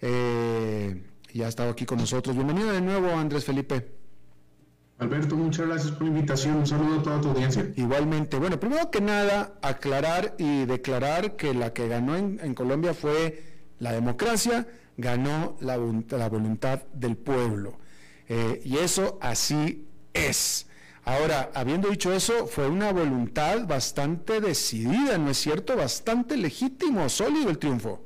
[0.00, 2.34] Eh, ya ha estado aquí con nosotros.
[2.34, 3.92] Bienvenido de nuevo, Andrés Felipe.
[4.98, 6.56] Alberto, muchas gracias por la invitación.
[6.56, 7.72] Un saludo a toda tu audiencia.
[7.76, 8.36] Igualmente.
[8.38, 13.42] Bueno, primero que nada, aclarar y declarar que la que ganó en, en Colombia fue
[13.78, 14.66] la democracia,
[14.98, 15.78] ganó la,
[16.10, 17.78] la voluntad del pueblo.
[18.28, 20.66] Eh, y eso así es.
[21.10, 25.74] Ahora, habiendo dicho eso, fue una voluntad bastante decidida, ¿no es cierto?
[25.76, 28.00] Bastante legítimo, sólido el triunfo.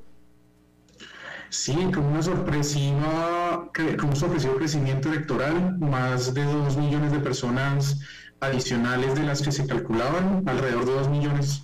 [1.51, 8.01] Sí, con una sorpresiva, con un sorpresivo crecimiento electoral, más de 2 millones de personas
[8.41, 11.63] adicionales de las que se calculaban, alrededor de 2 millones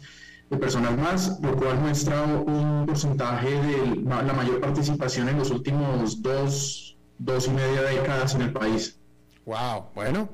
[0.50, 6.20] de personas más, lo cual muestra un porcentaje de la mayor participación en los últimos
[6.20, 9.00] dos, dos y media décadas en el país.
[9.46, 10.28] Wow, bueno,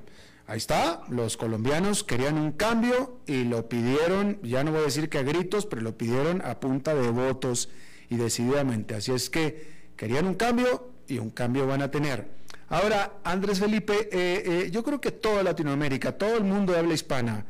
[0.49, 5.09] Ahí está, los colombianos querían un cambio y lo pidieron, ya no voy a decir
[5.09, 7.69] que a gritos, pero lo pidieron a punta de votos
[8.09, 8.95] y decididamente.
[8.95, 12.29] Así es que querían un cambio y un cambio van a tener.
[12.69, 16.95] Ahora, Andrés Felipe, eh, eh, yo creo que toda Latinoamérica, todo el mundo de habla
[16.95, 17.47] hispana,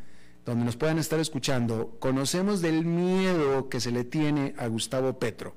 [0.47, 5.55] donde nos puedan estar escuchando, conocemos del miedo que se le tiene a Gustavo Petro.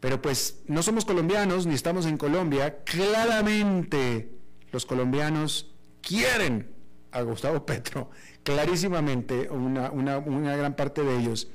[0.00, 2.82] Pero pues no somos colombianos ni estamos en Colombia.
[2.84, 4.32] Claramente
[4.72, 5.71] los colombianos
[6.02, 6.68] quieren
[7.12, 8.10] a Gustavo Petro,
[8.42, 10.18] clarísimamente una,
[10.56, 11.48] gran parte de ellos.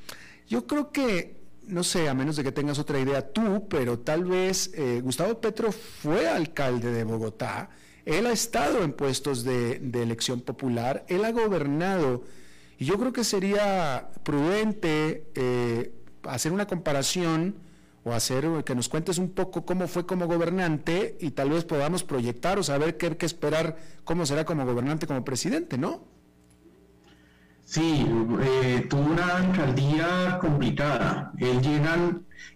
[0.48, 4.24] Yo creo que, no sé, a menos de que tengas otra idea tú, pero tal
[4.24, 7.70] vez eh, Gustavo Petro fue alcalde de Bogotá,
[8.06, 12.24] él ha estado en puestos de, elección popular, él ha gobernado,
[12.80, 15.92] y yo creo que sería prudente eh,
[16.24, 17.56] hacer una comparación
[18.08, 22.04] o hacer que nos cuentes un poco cómo fue como gobernante y tal vez podamos
[22.04, 26.06] proyectar o saber qué, qué esperar, cómo será como gobernante, como presidente, ¿no?
[27.66, 28.08] Sí,
[28.42, 31.34] eh, tuvo una alcaldía complicada.
[31.38, 31.96] Él llega,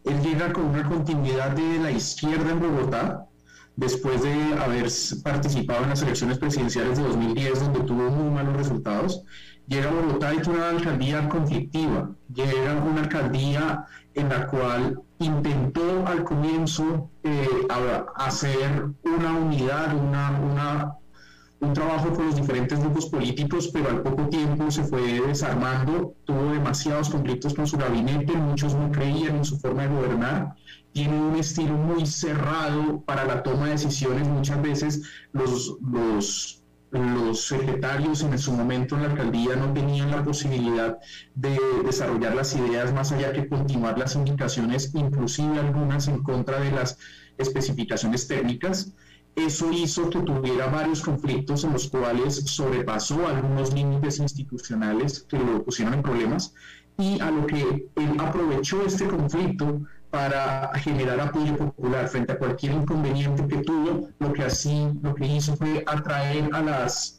[0.05, 3.27] él llega con una continuidad de la izquierda en Bogotá,
[3.81, 4.31] después de
[4.63, 4.87] haber
[5.23, 9.23] participado en las elecciones presidenciales de 2010, donde tuvo muy malos resultados.
[9.65, 12.11] Llega a Bogotá y tiene una alcaldía conflictiva.
[12.31, 17.47] Llega una alcaldía en la cual intentó al comienzo eh,
[18.17, 20.93] hacer una unidad, una, una
[21.61, 26.51] un trabajo con los diferentes grupos políticos, pero al poco tiempo se fue desarmando, tuvo
[26.53, 30.55] demasiados conflictos con su gabinete, muchos no creían en su forma de gobernar,
[30.91, 35.03] tiene un estilo muy cerrado para la toma de decisiones, muchas veces
[35.33, 40.97] los, los, los secretarios en su momento en la alcaldía no tenían la posibilidad
[41.35, 46.71] de desarrollar las ideas más allá que continuar las indicaciones, inclusive algunas en contra de
[46.71, 46.97] las
[47.37, 48.93] especificaciones técnicas.
[49.35, 55.63] Eso hizo que tuviera varios conflictos en los cuales sobrepasó algunos límites institucionales que lo
[55.63, 56.53] pusieron en problemas
[56.97, 62.73] y a lo que él aprovechó este conflicto para generar apoyo popular frente a cualquier
[62.73, 67.17] inconveniente que tuvo, lo que así lo que hizo fue atraer a las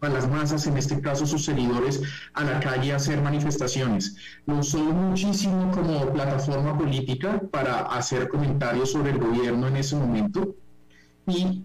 [0.00, 2.00] a las masas, en este caso sus seguidores,
[2.34, 4.14] a la calle a hacer manifestaciones.
[4.46, 10.54] Lo usó muchísimo como plataforma política para hacer comentarios sobre el gobierno en ese momento
[11.28, 11.64] y,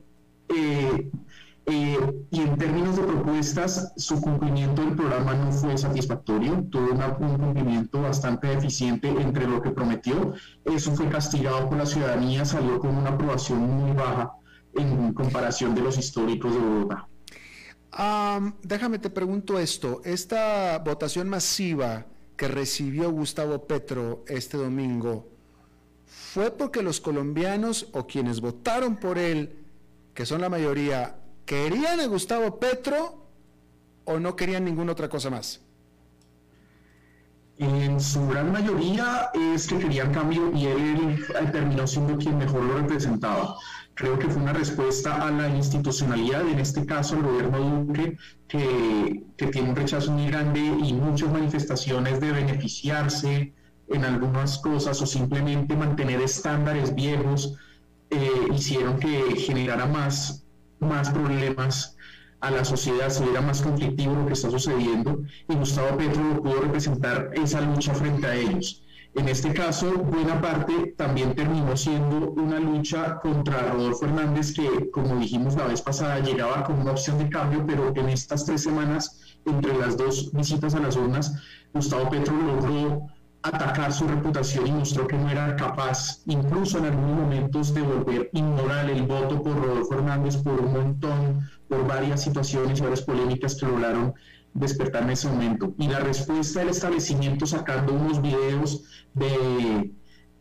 [0.50, 1.12] eh,
[1.66, 7.38] eh, y en términos de propuestas, su cumplimiento del programa no fue satisfactorio, tuvo un
[7.38, 10.34] cumplimiento bastante deficiente entre lo que prometió.
[10.66, 14.34] Eso fue castigado por la ciudadanía, salió con una aprobación muy baja
[14.76, 17.08] en comparación de los históricos de Bogotá.
[18.64, 22.06] déjame te pregunto esto, esta votación masiva
[22.36, 25.33] que recibió Gustavo Petro este domingo,
[26.34, 29.56] fue porque los colombianos o quienes votaron por él,
[30.16, 31.16] que son la mayoría,
[31.46, 33.28] querían a Gustavo Petro
[34.06, 35.62] o no querían ninguna otra cosa más.
[37.60, 42.80] En su gran mayoría es que querían cambio y él terminó siendo quien mejor lo
[42.80, 43.56] representaba.
[43.94, 48.18] Creo que fue una respuesta a la institucionalidad, en este caso el gobierno Duque,
[48.48, 53.54] que, que tiene un rechazo muy grande y muchas manifestaciones de beneficiarse,
[53.88, 57.56] en algunas cosas o simplemente mantener estándares viejos
[58.10, 60.44] eh, hicieron que generara más,
[60.80, 61.98] más problemas
[62.40, 66.62] a la sociedad, se viera más conflictivo lo que está sucediendo y Gustavo Petro pudo
[66.62, 68.84] representar esa lucha frente a ellos.
[69.16, 75.18] En este caso, buena parte también terminó siendo una lucha contra Rodolfo Hernández, que, como
[75.18, 79.38] dijimos la vez pasada, llegaba como una opción de cambio, pero en estas tres semanas,
[79.46, 81.32] entre las dos visitas a las urnas,
[81.74, 83.08] Gustavo Petro logró
[83.44, 88.30] atacar su reputación y mostró que no era capaz, incluso en algunos momentos, de volver
[88.34, 93.56] ignorar el voto por Rodolfo Hernández por un montón, por varias situaciones y varias polémicas
[93.56, 94.14] que lograron
[94.54, 95.74] despertar en ese momento.
[95.78, 98.84] Y la respuesta del establecimiento sacando unos videos
[99.14, 99.92] de,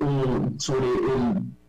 [0.00, 0.86] um, sobre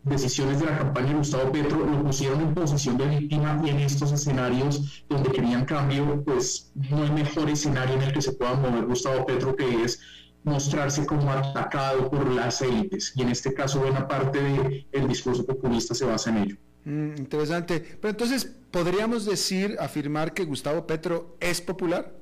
[0.04, 3.78] decisiones de la campaña de Gustavo Petro, lo pusieron en posición de víctima y en
[3.80, 8.54] estos escenarios donde querían cambio, pues no hay mejor escenario en el que se pueda
[8.54, 9.98] mover Gustavo Petro que es
[10.44, 13.12] mostrarse como atacado por las élites.
[13.16, 16.56] Y en este caso buena parte del discurso populista se basa en ello.
[16.84, 17.80] Mm, interesante.
[18.00, 22.12] Pero entonces, ¿podríamos decir, afirmar que Gustavo Petro es popular?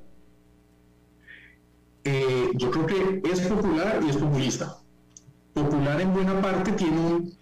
[2.05, 4.77] Eh, yo creo que es popular y es populista.
[5.53, 7.37] Popular en buena parte tiene un,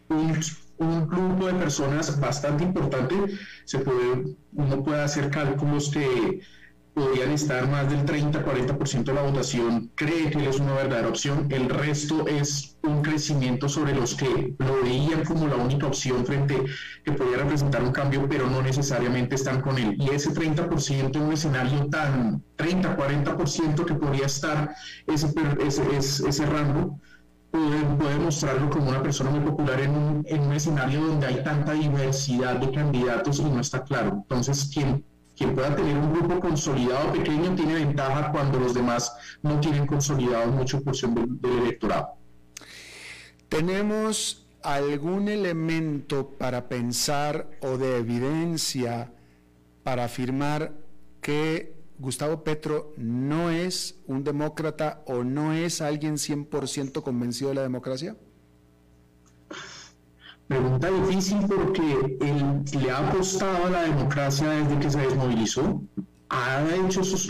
[0.78, 3.16] un, grupo de personas bastante importante.
[3.66, 6.42] Se puede, uno puede hacer cálculos que
[6.94, 11.48] podrían estar más del 30-40% de la votación cree que él es una verdadera opción.
[11.50, 16.64] El resto es un crecimiento sobre los que lo veían como la única opción frente
[17.04, 19.96] que podía representar un cambio, pero no necesariamente están con él.
[20.00, 24.76] Y ese 30% en un escenario tan 30-40% que podría estar
[25.08, 25.34] ese,
[25.66, 27.00] ese, ese, rango,
[27.52, 31.44] puede, puede, mostrarlo como una persona muy popular en un, en un escenario donde hay
[31.44, 34.10] tanta diversidad de candidatos y no está claro.
[34.24, 35.06] Entonces, ¿quién
[35.42, 39.12] quien pueda tener un grupo consolidado pequeño tiene ventaja cuando los demás
[39.42, 42.10] no tienen consolidado mucha porción del, electorado.
[43.50, 49.12] ¿Tenemos algún elemento para pensar o de evidencia
[49.82, 50.74] para afirmar
[51.22, 57.64] que Gustavo Petro no es un demócrata o no es alguien 100% convencido de la
[57.64, 58.16] democracia?
[60.52, 65.82] Pregunta difícil porque él le ha apostado a la democracia desde que se desmovilizó
[66.28, 67.30] ha hecho sus,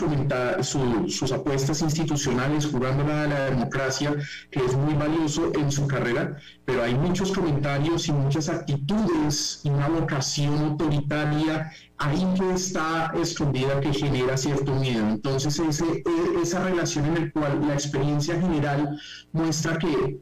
[1.08, 4.16] sus apuestas institucionales jugando a la democracia,
[4.50, 9.70] que es muy valioso en su carrera, pero hay muchos comentarios y muchas actitudes y
[9.70, 15.08] una vocación autoritaria ahí que está escondida que genera cierto miedo.
[15.10, 16.04] Entonces, ese,
[16.42, 19.00] esa relación en la cual la experiencia general
[19.32, 20.20] muestra que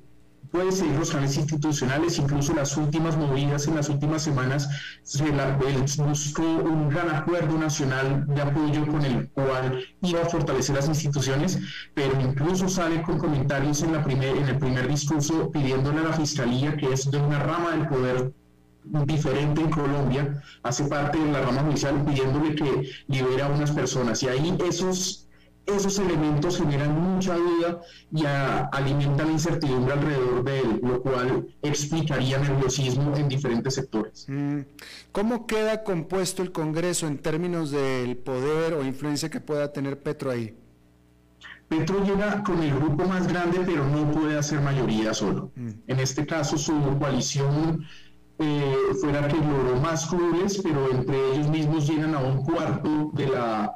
[0.52, 4.70] puede seguir los canales institucionales, incluso las últimas movidas en las últimas semanas
[5.04, 5.58] se la,
[5.98, 11.60] buscó un gran acuerdo nacional de apoyo con el cual iba a fortalecer las instituciones,
[11.94, 16.14] pero incluso sale con comentarios en, la primer, en el primer discurso pidiéndole a la
[16.14, 18.34] Fiscalía, que es de una rama del poder
[19.06, 24.24] diferente en Colombia, hace parte de la rama judicial, pidiéndole que libere a unas personas.
[24.24, 25.29] Y ahí esos
[25.76, 32.38] esos elementos generan mucha duda y alimentan la incertidumbre alrededor de él, lo cual explicaría
[32.38, 34.26] nerviosismo en diferentes sectores.
[34.28, 34.62] Mm.
[35.12, 40.32] ¿Cómo queda compuesto el Congreso en términos del poder o influencia que pueda tener Petro
[40.32, 40.56] ahí?
[41.68, 45.52] Petro llega con el grupo más grande, pero no puede hacer mayoría solo.
[45.56, 45.70] Mm.
[45.88, 47.86] En este caso, su coalición
[48.40, 53.28] eh, fuera que logró más clubes, pero entre ellos mismos llegan a un cuarto de
[53.28, 53.72] la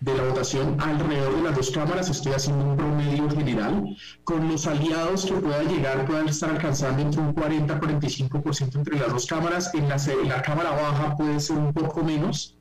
[0.00, 4.66] de la votación alrededor de las dos cámaras, estoy haciendo un promedio general, con los
[4.66, 9.88] aliados que pueda llegar, puedan estar alcanzando entre un 40-45% entre las dos cámaras, en
[9.88, 12.55] la, en la cámara baja puede ser un poco menos,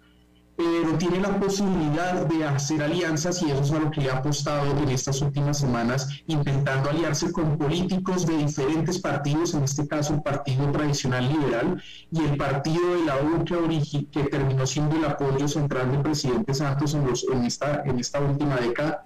[0.56, 4.72] pero tiene la posibilidad de hacer alianzas y eso es a lo que ha apostado
[4.78, 10.22] en estas últimas semanas, intentando aliarse con políticos de diferentes partidos, en este caso el
[10.22, 15.48] Partido Tradicional Liberal y el Partido de la U que, que terminó siendo el apoyo
[15.48, 19.06] central del presidente Santos en, los, en, esta, en esta última década.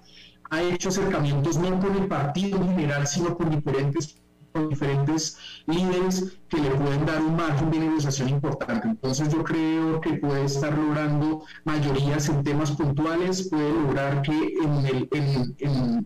[0.50, 4.16] Ha hecho acercamientos no con el partido en general, sino con diferentes
[4.52, 8.88] con diferentes líderes que le pueden dar un margen de negociación importante.
[8.88, 14.86] Entonces yo creo que puede estar logrando mayorías en temas puntuales, puede lograr que en,
[14.86, 16.04] el, en,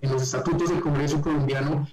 [0.00, 1.86] en, los estatutos del Congreso colombiano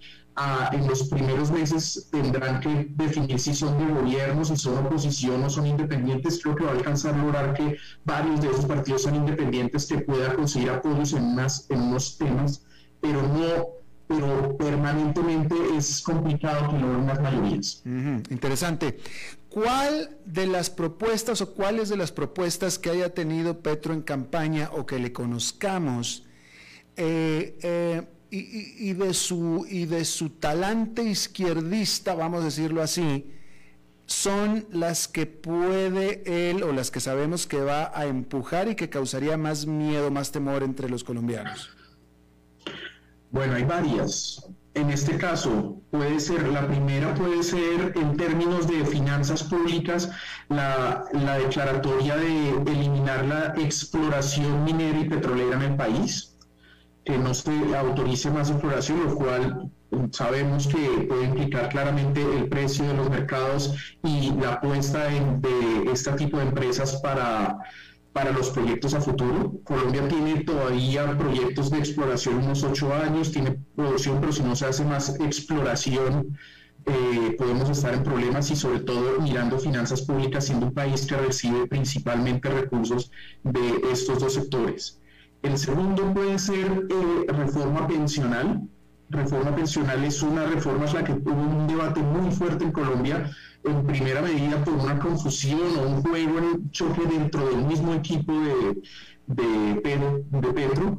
[0.71, 5.49] en los primeros meses tendrán que definir si son de gobierno, si son oposición o
[5.49, 6.41] son independientes.
[6.41, 7.75] Creo que va a alcanzar a lograr que
[8.05, 12.65] varios de esos partidos son independientes, que pueda conseguir apoyos en, unas, en unos temas,
[13.01, 13.78] pero no
[14.09, 17.83] pero permanentemente es complicado que logren las mayorías.
[17.85, 18.97] interesante.
[19.49, 24.71] ¿Cuál de las propuestas o cuáles de las propuestas que haya tenido Petro en campaña
[24.73, 26.25] o que le conozcamos
[26.97, 33.31] eh, eh, y, de su, y de su talante izquierdista, vamos a decirlo así,
[34.07, 38.89] son las que puede él o las que sabemos que va a empujar y que
[38.89, 41.78] causaría más miedo, más temor entre los colombianos?
[43.31, 44.49] Bueno, hay varias.
[44.73, 50.09] En este caso, puede ser, la primera puede ser en términos de finanzas públicas,
[50.47, 51.05] la,
[51.37, 56.37] declaratoria de eliminar la exploración minera y petrolera en el país,
[57.05, 59.71] que no se autorice más exploración, lo cual
[60.11, 66.11] sabemos que puede implicar claramente el precio de los mercados y la apuesta de este
[66.13, 67.57] tipo de empresas para
[68.13, 69.59] para los proyectos a futuro.
[69.63, 74.65] Colombia tiene todavía proyectos de exploración unos ocho años, tiene producción, pero si no se
[74.65, 76.37] hace más exploración,
[76.85, 81.17] eh, podemos estar en problemas y sobre todo mirando finanzas públicas, siendo un país que
[81.17, 83.11] recibe principalmente recursos
[83.43, 84.99] de estos dos sectores.
[85.43, 88.67] El segundo puede ser eh, reforma pensional.
[89.09, 93.31] Reforma pensional es una reforma, es la que tuvo un debate muy fuerte en Colombia
[93.63, 96.39] en primera medida por una confusión o un juego
[96.71, 98.81] choque dentro del mismo equipo de,
[99.27, 100.97] de, Pedro, de Petro.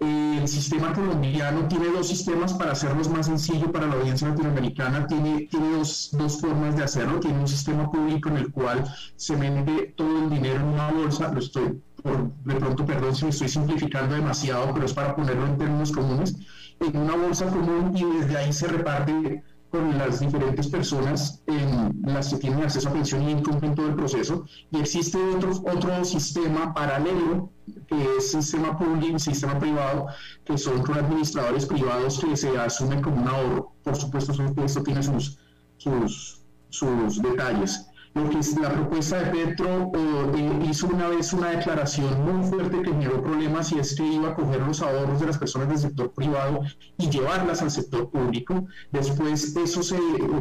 [0.00, 5.06] El sistema colombiano tiene dos sistemas para hacerlos más sencillo para la audiencia latinoamericana.
[5.06, 7.20] Tiene, tiene dos, dos, formas de hacerlo.
[7.20, 8.84] Tiene un sistema público en el cual
[9.14, 11.32] se vende todo el dinero en una bolsa.
[11.32, 15.46] Lo estoy, por, de pronto, perdón si me estoy simplificando demasiado, pero es para ponerlo
[15.46, 16.34] en términos comunes.
[16.80, 22.28] En una bolsa común y desde ahí se reparte con las diferentes personas en las
[22.28, 24.44] que tienen acceso a pensión y incumplen todo el proceso.
[24.70, 27.50] Y existe otro, otro sistema paralelo,
[27.88, 30.08] que es sistema público, sistema privado,
[30.44, 33.72] que son con administradores privados que se asumen como un ahorro.
[33.82, 35.38] Por supuesto, esto tiene sus,
[35.78, 37.86] sus, sus detalles.
[38.14, 42.90] Lo que la propuesta de Petro eh, hizo una vez una declaración muy fuerte que
[42.90, 46.12] generó problemas y es que iba a coger los ahorros de las personas del sector
[46.12, 46.60] privado
[46.98, 48.66] y llevarlas al sector público.
[48.90, 49.98] Después eso se,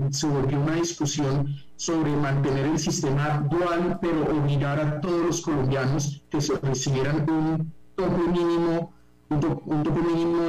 [0.09, 6.22] se volvió una discusión sobre mantener el sistema dual, pero obligar a todos los colombianos
[6.30, 8.91] que recibieran un tope mínimo,
[9.30, 10.41] un, tope mínimo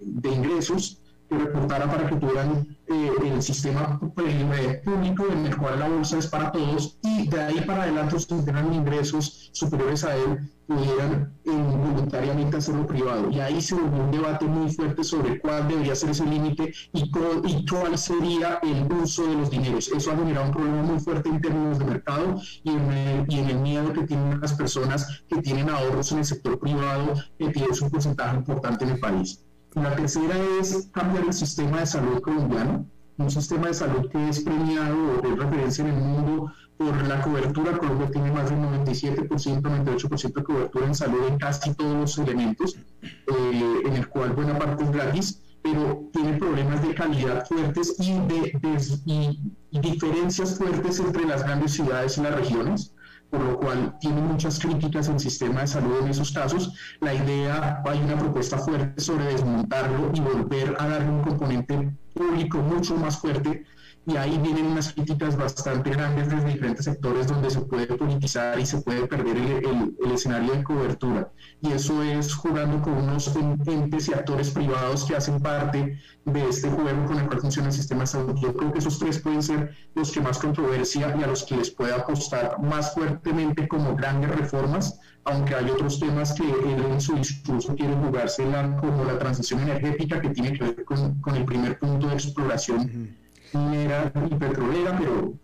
[0.00, 0.98] de ingresos
[1.28, 6.18] que reportara para que tuvieran eh, el sistema eh, público en el cual la bolsa
[6.18, 11.32] es para todos y de ahí para adelante que tengan ingresos superiores a él pudieran
[11.44, 13.30] eh, voluntariamente hacerlo privado.
[13.30, 17.10] Y ahí se volvió un debate muy fuerte sobre cuál debería ser ese límite y,
[17.10, 19.88] cuál sería el uso de los dineros.
[19.88, 23.38] Eso ha generado un problema muy fuerte en términos de mercado y en el, y
[23.38, 27.48] en el miedo que tienen las personas que tienen ahorros en el sector privado, que
[27.48, 29.47] tienen un porcentaje importante en el país.
[29.74, 32.86] La tercera es cambiar el sistema de salud colombiano,
[33.18, 37.20] un sistema de salud que es premiado o de referencia en el mundo por la
[37.20, 37.76] cobertura.
[37.76, 42.76] Colombia tiene más del 97%, 98% de cobertura en salud en casi todos los elementos,
[43.02, 48.12] eh, en el cual buena parte es gratis, pero tiene problemas de calidad fuertes y,
[48.12, 49.38] de,
[49.70, 52.94] y diferencias fuertes entre las grandes ciudades y las regiones
[53.30, 56.72] por lo cual tiene muchas críticas el sistema de salud en esos casos.
[57.00, 62.58] La idea, hay una propuesta fuerte sobre desmontarlo y volver a darle un componente público
[62.58, 63.64] mucho más fuerte
[64.08, 68.64] y ahí vienen unas críticas bastante grandes desde diferentes sectores donde se puede politizar y
[68.64, 71.30] se puede perder el, escenario de cobertura.
[71.60, 73.30] Y eso es jugando con unos
[73.66, 77.74] entes y actores privados que hacen parte de este juego con el cual funciona el
[77.74, 78.34] sistema de salud.
[78.40, 81.56] Yo creo que esos tres pueden ser los que más controversia y a los que
[81.56, 87.00] les puede apostar más fuertemente como grandes reformas, aunque hay otros temas que él en
[87.00, 91.78] su discurso quiere jugársela como la transición energética que tiene que ver con el primer
[91.78, 93.18] punto de exploración
[93.52, 95.34] minera y petrolera, pero,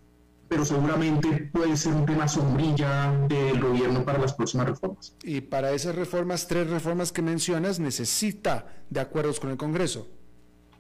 [0.48, 5.14] pero seguramente puede ser un tema sombrilla del gobierno para las próximas reformas.
[5.22, 10.08] Y para esas reformas, tres reformas que mencionas, necesita de acuerdos con el Congreso.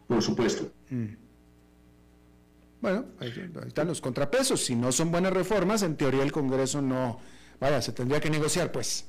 [0.06, 0.70] Por supuesto.
[0.90, 1.24] Mm.
[2.80, 3.32] Bueno, ahí,
[3.66, 4.62] están los contrapesos.
[4.62, 7.18] Si no son buenas reformas, en teoría el Congreso no,
[7.58, 9.06] vaya, se tendría que negociar, pues.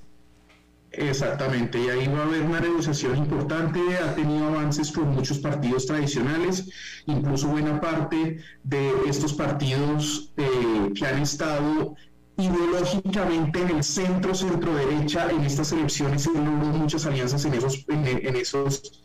[0.98, 5.86] Exactamente, y ahí va a haber una negociación importante, ha tenido avances con muchos partidos
[5.86, 6.70] tradicionales,
[7.06, 11.96] incluso buena parte de estos partidos eh, que han estado
[12.38, 17.86] ideológicamente en el centro, centro derecha, en estas elecciones se logrado muchas alianzas en esos,
[17.90, 19.04] en, esos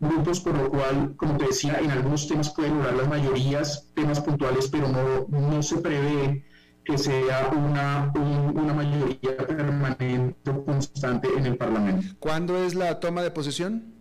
[0.00, 4.20] grupos, por lo cual, como te decía, en algunos temas pueden lograr las mayorías, temas
[4.20, 6.44] puntuales, pero no, no se prevé
[6.84, 12.14] que sea una, una mayoría permanente o constante en el Parlamento.
[12.18, 13.94] ¿Cuándo es la toma de posesión?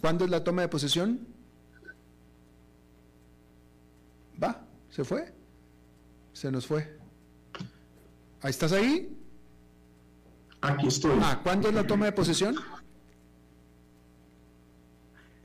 [0.00, 1.20] ¿Cuándo es la toma de posesión?
[4.42, 5.32] Va, se fue.
[6.32, 6.98] Se nos fue.
[8.42, 9.16] ¿Ahí estás ahí?
[10.62, 11.18] Aquí estoy.
[11.22, 12.56] Ah, ¿cuándo es la toma de posesión?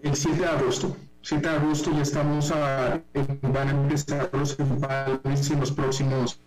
[0.01, 0.95] El 7 de agosto.
[1.25, 3.01] 7 de agosto ya estamos a,
[3.41, 6.39] van a empezar los empalmes en los próximos.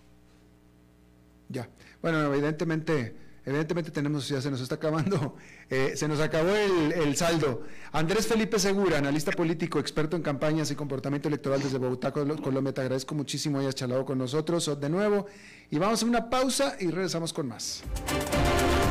[1.49, 1.69] Ya,
[2.01, 5.35] bueno, evidentemente, evidentemente tenemos, ya se nos está acabando,
[5.69, 7.65] eh, se nos acabó el, el, saldo.
[7.91, 12.81] Andrés Felipe Segura, analista político, experto en campañas y comportamiento electoral desde Bogotá, Colombia, te
[12.81, 15.27] agradezco muchísimo hayas charlado con nosotros de nuevo
[15.71, 17.83] y vamos a una pausa y regresamos con más.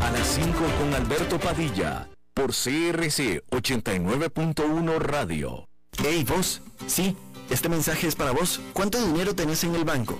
[0.04, 5.70] A las 5 con Alberto Padilla, por CRC 89.1 Radio.
[6.04, 6.62] Hey, vos.
[6.86, 7.16] Sí,
[7.50, 8.62] este mensaje es para vos.
[8.74, 10.20] ¿Cuánto dinero tenés en el banco?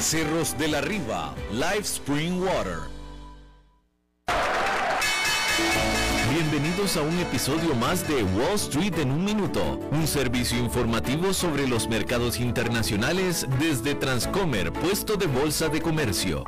[0.00, 2.78] Cerros de la Riva, Live Spring Water.
[6.32, 11.68] Bienvenidos a un episodio más de Wall Street en un minuto, un servicio informativo sobre
[11.68, 16.44] los mercados internacionales desde Transcomer, puesto de bolsa de comercio.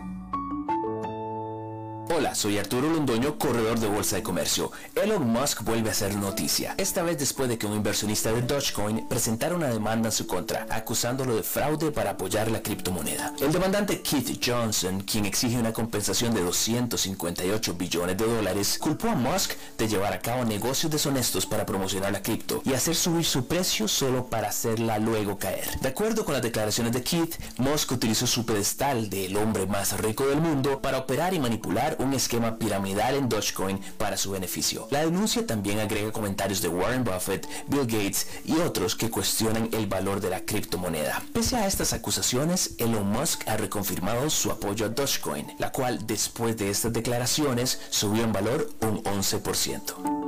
[2.14, 4.70] Hola, soy Arturo Londoño, corredor de Bolsa de Comercio.
[4.94, 9.08] Elon Musk vuelve a ser noticia, esta vez después de que un inversionista de Dogecoin
[9.08, 13.32] presentara una demanda en su contra, acusándolo de fraude para apoyar la criptomoneda.
[13.40, 19.14] El demandante Keith Johnson, quien exige una compensación de 258 billones de dólares, culpó a
[19.14, 23.46] Musk de llevar a cabo negocios deshonestos para promocionar la cripto y hacer subir su
[23.46, 25.80] precio solo para hacerla luego caer.
[25.80, 29.98] De acuerdo con las declaraciones de Keith, Musk utilizó su pedestal de el hombre más
[29.98, 34.88] rico del mundo para operar y manipular un esquema piramidal en Dogecoin para su beneficio.
[34.90, 39.86] La denuncia también agrega comentarios de Warren Buffett, Bill Gates y otros que cuestionan el
[39.86, 41.22] valor de la criptomoneda.
[41.32, 46.56] Pese a estas acusaciones, Elon Musk ha reconfirmado su apoyo a Dogecoin, la cual después
[46.56, 50.22] de estas declaraciones subió en valor un 11%.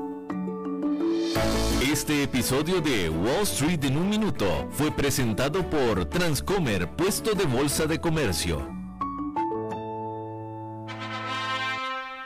[1.82, 7.86] Este episodio de Wall Street en un minuto fue presentado por Transcomer, puesto de bolsa
[7.86, 8.83] de comercio.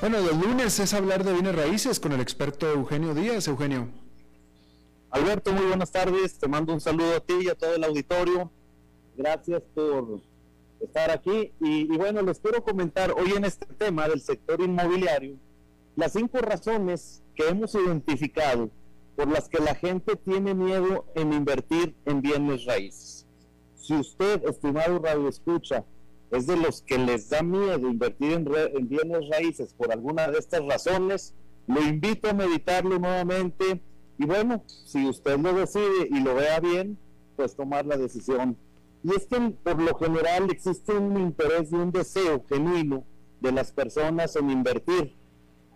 [0.00, 3.46] Bueno, los lunes es hablar de bienes raíces con el experto Eugenio Díaz.
[3.48, 3.88] Eugenio.
[5.10, 6.38] Alberto, muy buenas tardes.
[6.38, 8.50] Te mando un saludo a ti y a todo el auditorio.
[9.14, 10.22] Gracias por
[10.80, 11.52] estar aquí.
[11.60, 15.36] Y, y, bueno, les quiero comentar hoy en este tema del sector inmobiliario
[15.96, 18.70] las cinco razones que hemos identificado
[19.16, 23.26] por las que la gente tiene miedo en invertir en bienes raíces.
[23.74, 25.84] Si usted, estimado Radio Escucha,
[26.30, 30.38] es de los que les da miedo invertir en, en, bienes raíces por alguna de
[30.38, 31.34] estas razones,
[31.66, 33.80] lo invito a meditarlo nuevamente
[34.18, 36.98] y bueno, si usted lo decide y lo vea bien,
[37.36, 38.56] pues tomar la decisión.
[39.02, 43.04] Y es que por lo general existe un interés y un deseo genuino
[43.40, 45.16] de las personas en invertir,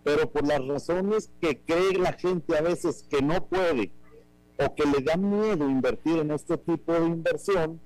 [0.03, 3.91] pero por las razones que cree la gente a veces que no puede
[4.59, 7.81] o que le da miedo invertir en este tipo de inversión,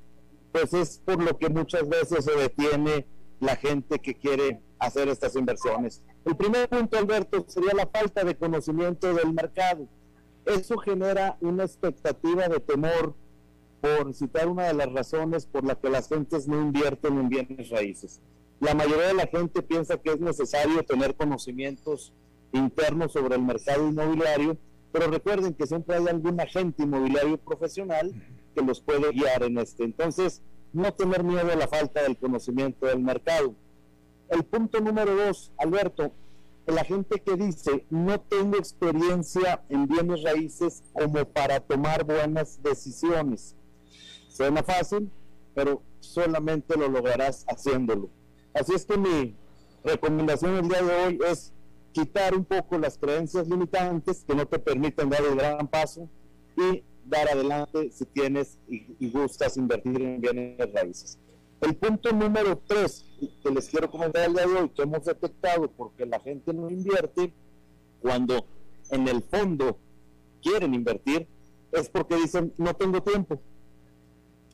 [0.52, 3.06] pues es por lo que muchas veces se detiene
[3.40, 6.04] la gente que quiere hacer estas inversiones.
[6.26, 9.88] El primer punto, Alberto, sería la falta de conocimiento del mercado.
[10.46, 13.16] Eso genera una expectativa de temor,
[13.82, 17.70] por citar una de las razones por las que las gentes no invierten en bienes
[17.70, 18.20] raíces.
[18.60, 22.14] La mayoría de la gente piensa que es necesario tener conocimientos
[22.52, 24.58] internos sobre el mercado inmobiliario,
[24.92, 28.12] pero recuerden que siempre hay algún agente inmobiliario profesional
[28.62, 29.84] los puede guiar en este.
[29.84, 30.42] Entonces,
[30.74, 33.56] no tener miedo a la falta del conocimiento del mercado.
[34.30, 36.12] El punto número dos, Alberto,
[36.68, 43.56] la gente que dice no tengo experiencia en bienes raíces como para tomar buenas decisiones.
[44.30, 45.10] Suena fácil,
[45.56, 48.10] pero solamente lo lograrás haciéndolo.
[48.54, 49.36] Así es que mi
[49.84, 51.54] recomendación el día de hoy es
[51.92, 56.08] quitar un poco las creencias limitantes que no te permiten dar el gran paso
[56.56, 61.18] y dar adelante si tienes y, gustas invertir en bienes raíces.
[61.62, 63.06] El punto número tres
[63.44, 66.70] que les quiero comentar el día de hoy, que hemos detectado porque la gente no
[66.70, 67.34] invierte
[68.02, 68.46] cuando
[68.92, 69.78] en el fondo
[70.42, 71.28] quieren invertir,
[71.72, 73.42] es porque dicen no tengo tiempo.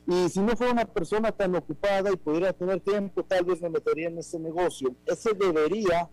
[0.08, 3.70] Y si no fuera una persona tan ocupada y pudiera tener tiempo, tal vez me
[3.70, 4.96] metería en ese negocio.
[5.06, 6.10] Ese debería,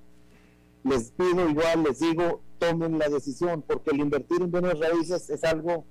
[0.82, 5.44] les pido igual, les digo, tomen la decisión, porque el invertir en bienes raíces es
[5.44, 5.84] algo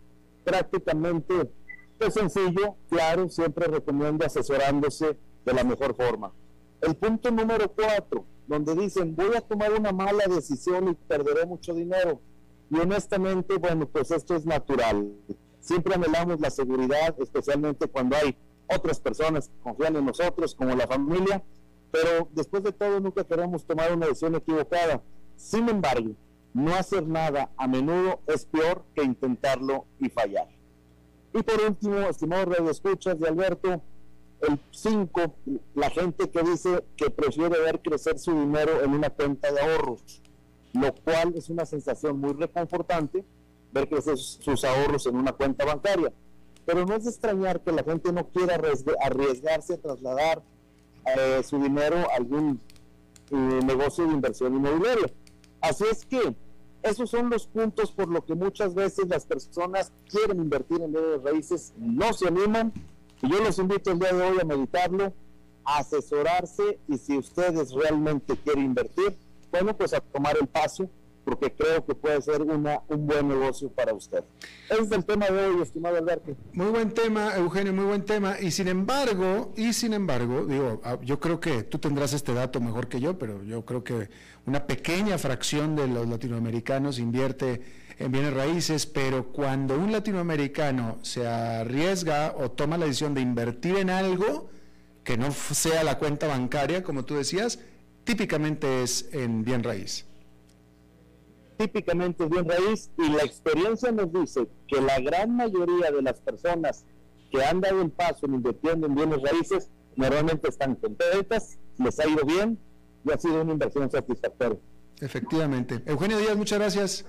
[0.43, 1.51] prácticamente
[1.99, 6.33] es sencillo, claro, siempre recomiendo asesorándose de la mejor forma.
[6.81, 11.73] El punto número cuatro, donde dicen voy a tomar una mala decisión y perderé mucho
[11.73, 12.19] dinero.
[12.69, 15.11] Y honestamente, bueno, pues esto es natural.
[15.59, 18.35] Siempre anhelamos la seguridad, especialmente cuando hay
[18.73, 21.43] otras personas que confían en nosotros, como la familia,
[21.91, 25.03] pero después de todo nunca queremos tomar una decisión equivocada.
[25.35, 26.15] Sin embargo,
[26.53, 30.47] no hacer nada a menudo es peor que intentarlo y fallar.
[31.33, 33.81] Y por último, estimado Radio Escuchas de Alberto,
[34.41, 35.35] el 5,
[35.75, 40.21] la gente que dice que prefiere ver crecer su dinero en una cuenta de ahorros,
[40.73, 43.23] lo cual es una sensación muy reconfortante,
[43.71, 46.11] ver crecer sus ahorros en una cuenta bancaria.
[46.65, 48.59] Pero no es de extrañar que la gente no quiera
[49.01, 50.41] arriesgarse a trasladar
[51.17, 52.59] eh, su dinero a algún
[53.31, 53.35] eh,
[53.65, 55.11] negocio de inversión inmobiliaria.
[55.61, 56.35] Así es que
[56.84, 61.23] esos son los puntos por lo que muchas veces las personas quieren invertir en bienes
[61.23, 62.73] raíces, no se animan.
[63.21, 65.13] Y yo los invito el día de hoy a meditarlo,
[65.63, 69.15] a asesorarse y si ustedes realmente quieren invertir,
[69.51, 70.89] bueno, pues a tomar el paso
[71.24, 74.24] porque creo que puede ser una, un buen negocio para usted.
[74.69, 76.36] Ese es el tema de hoy, estimado Alberto.
[76.53, 78.39] Muy buen tema, Eugenio, muy buen tema.
[78.39, 82.59] Y sin embargo, y sin embargo, digo, ah, yo creo que tú tendrás este dato
[82.59, 84.09] mejor que yo, pero yo creo que
[84.45, 87.61] una pequeña fracción de los latinoamericanos invierte
[87.99, 93.78] en bienes raíces, pero cuando un latinoamericano se arriesga o toma la decisión de invertir
[93.78, 94.49] en algo
[95.03, 97.59] que no sea la cuenta bancaria, como tú decías,
[98.03, 100.05] típicamente es en bien raíz
[101.62, 106.86] típicamente bien raíz y la experiencia nos dice que la gran mayoría de las personas
[107.32, 112.07] que han dado el paso en invirtiendo en bienes raíces normalmente están contentas, les ha
[112.07, 112.59] ido bien
[113.05, 114.59] y ha sido una inversión satisfactoria.
[114.99, 115.82] Efectivamente.
[115.86, 117.05] Eugenio Díaz, muchas gracias.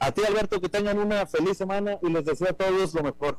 [0.00, 3.38] A ti Alberto, que tengan una feliz semana y les deseo a todos lo mejor.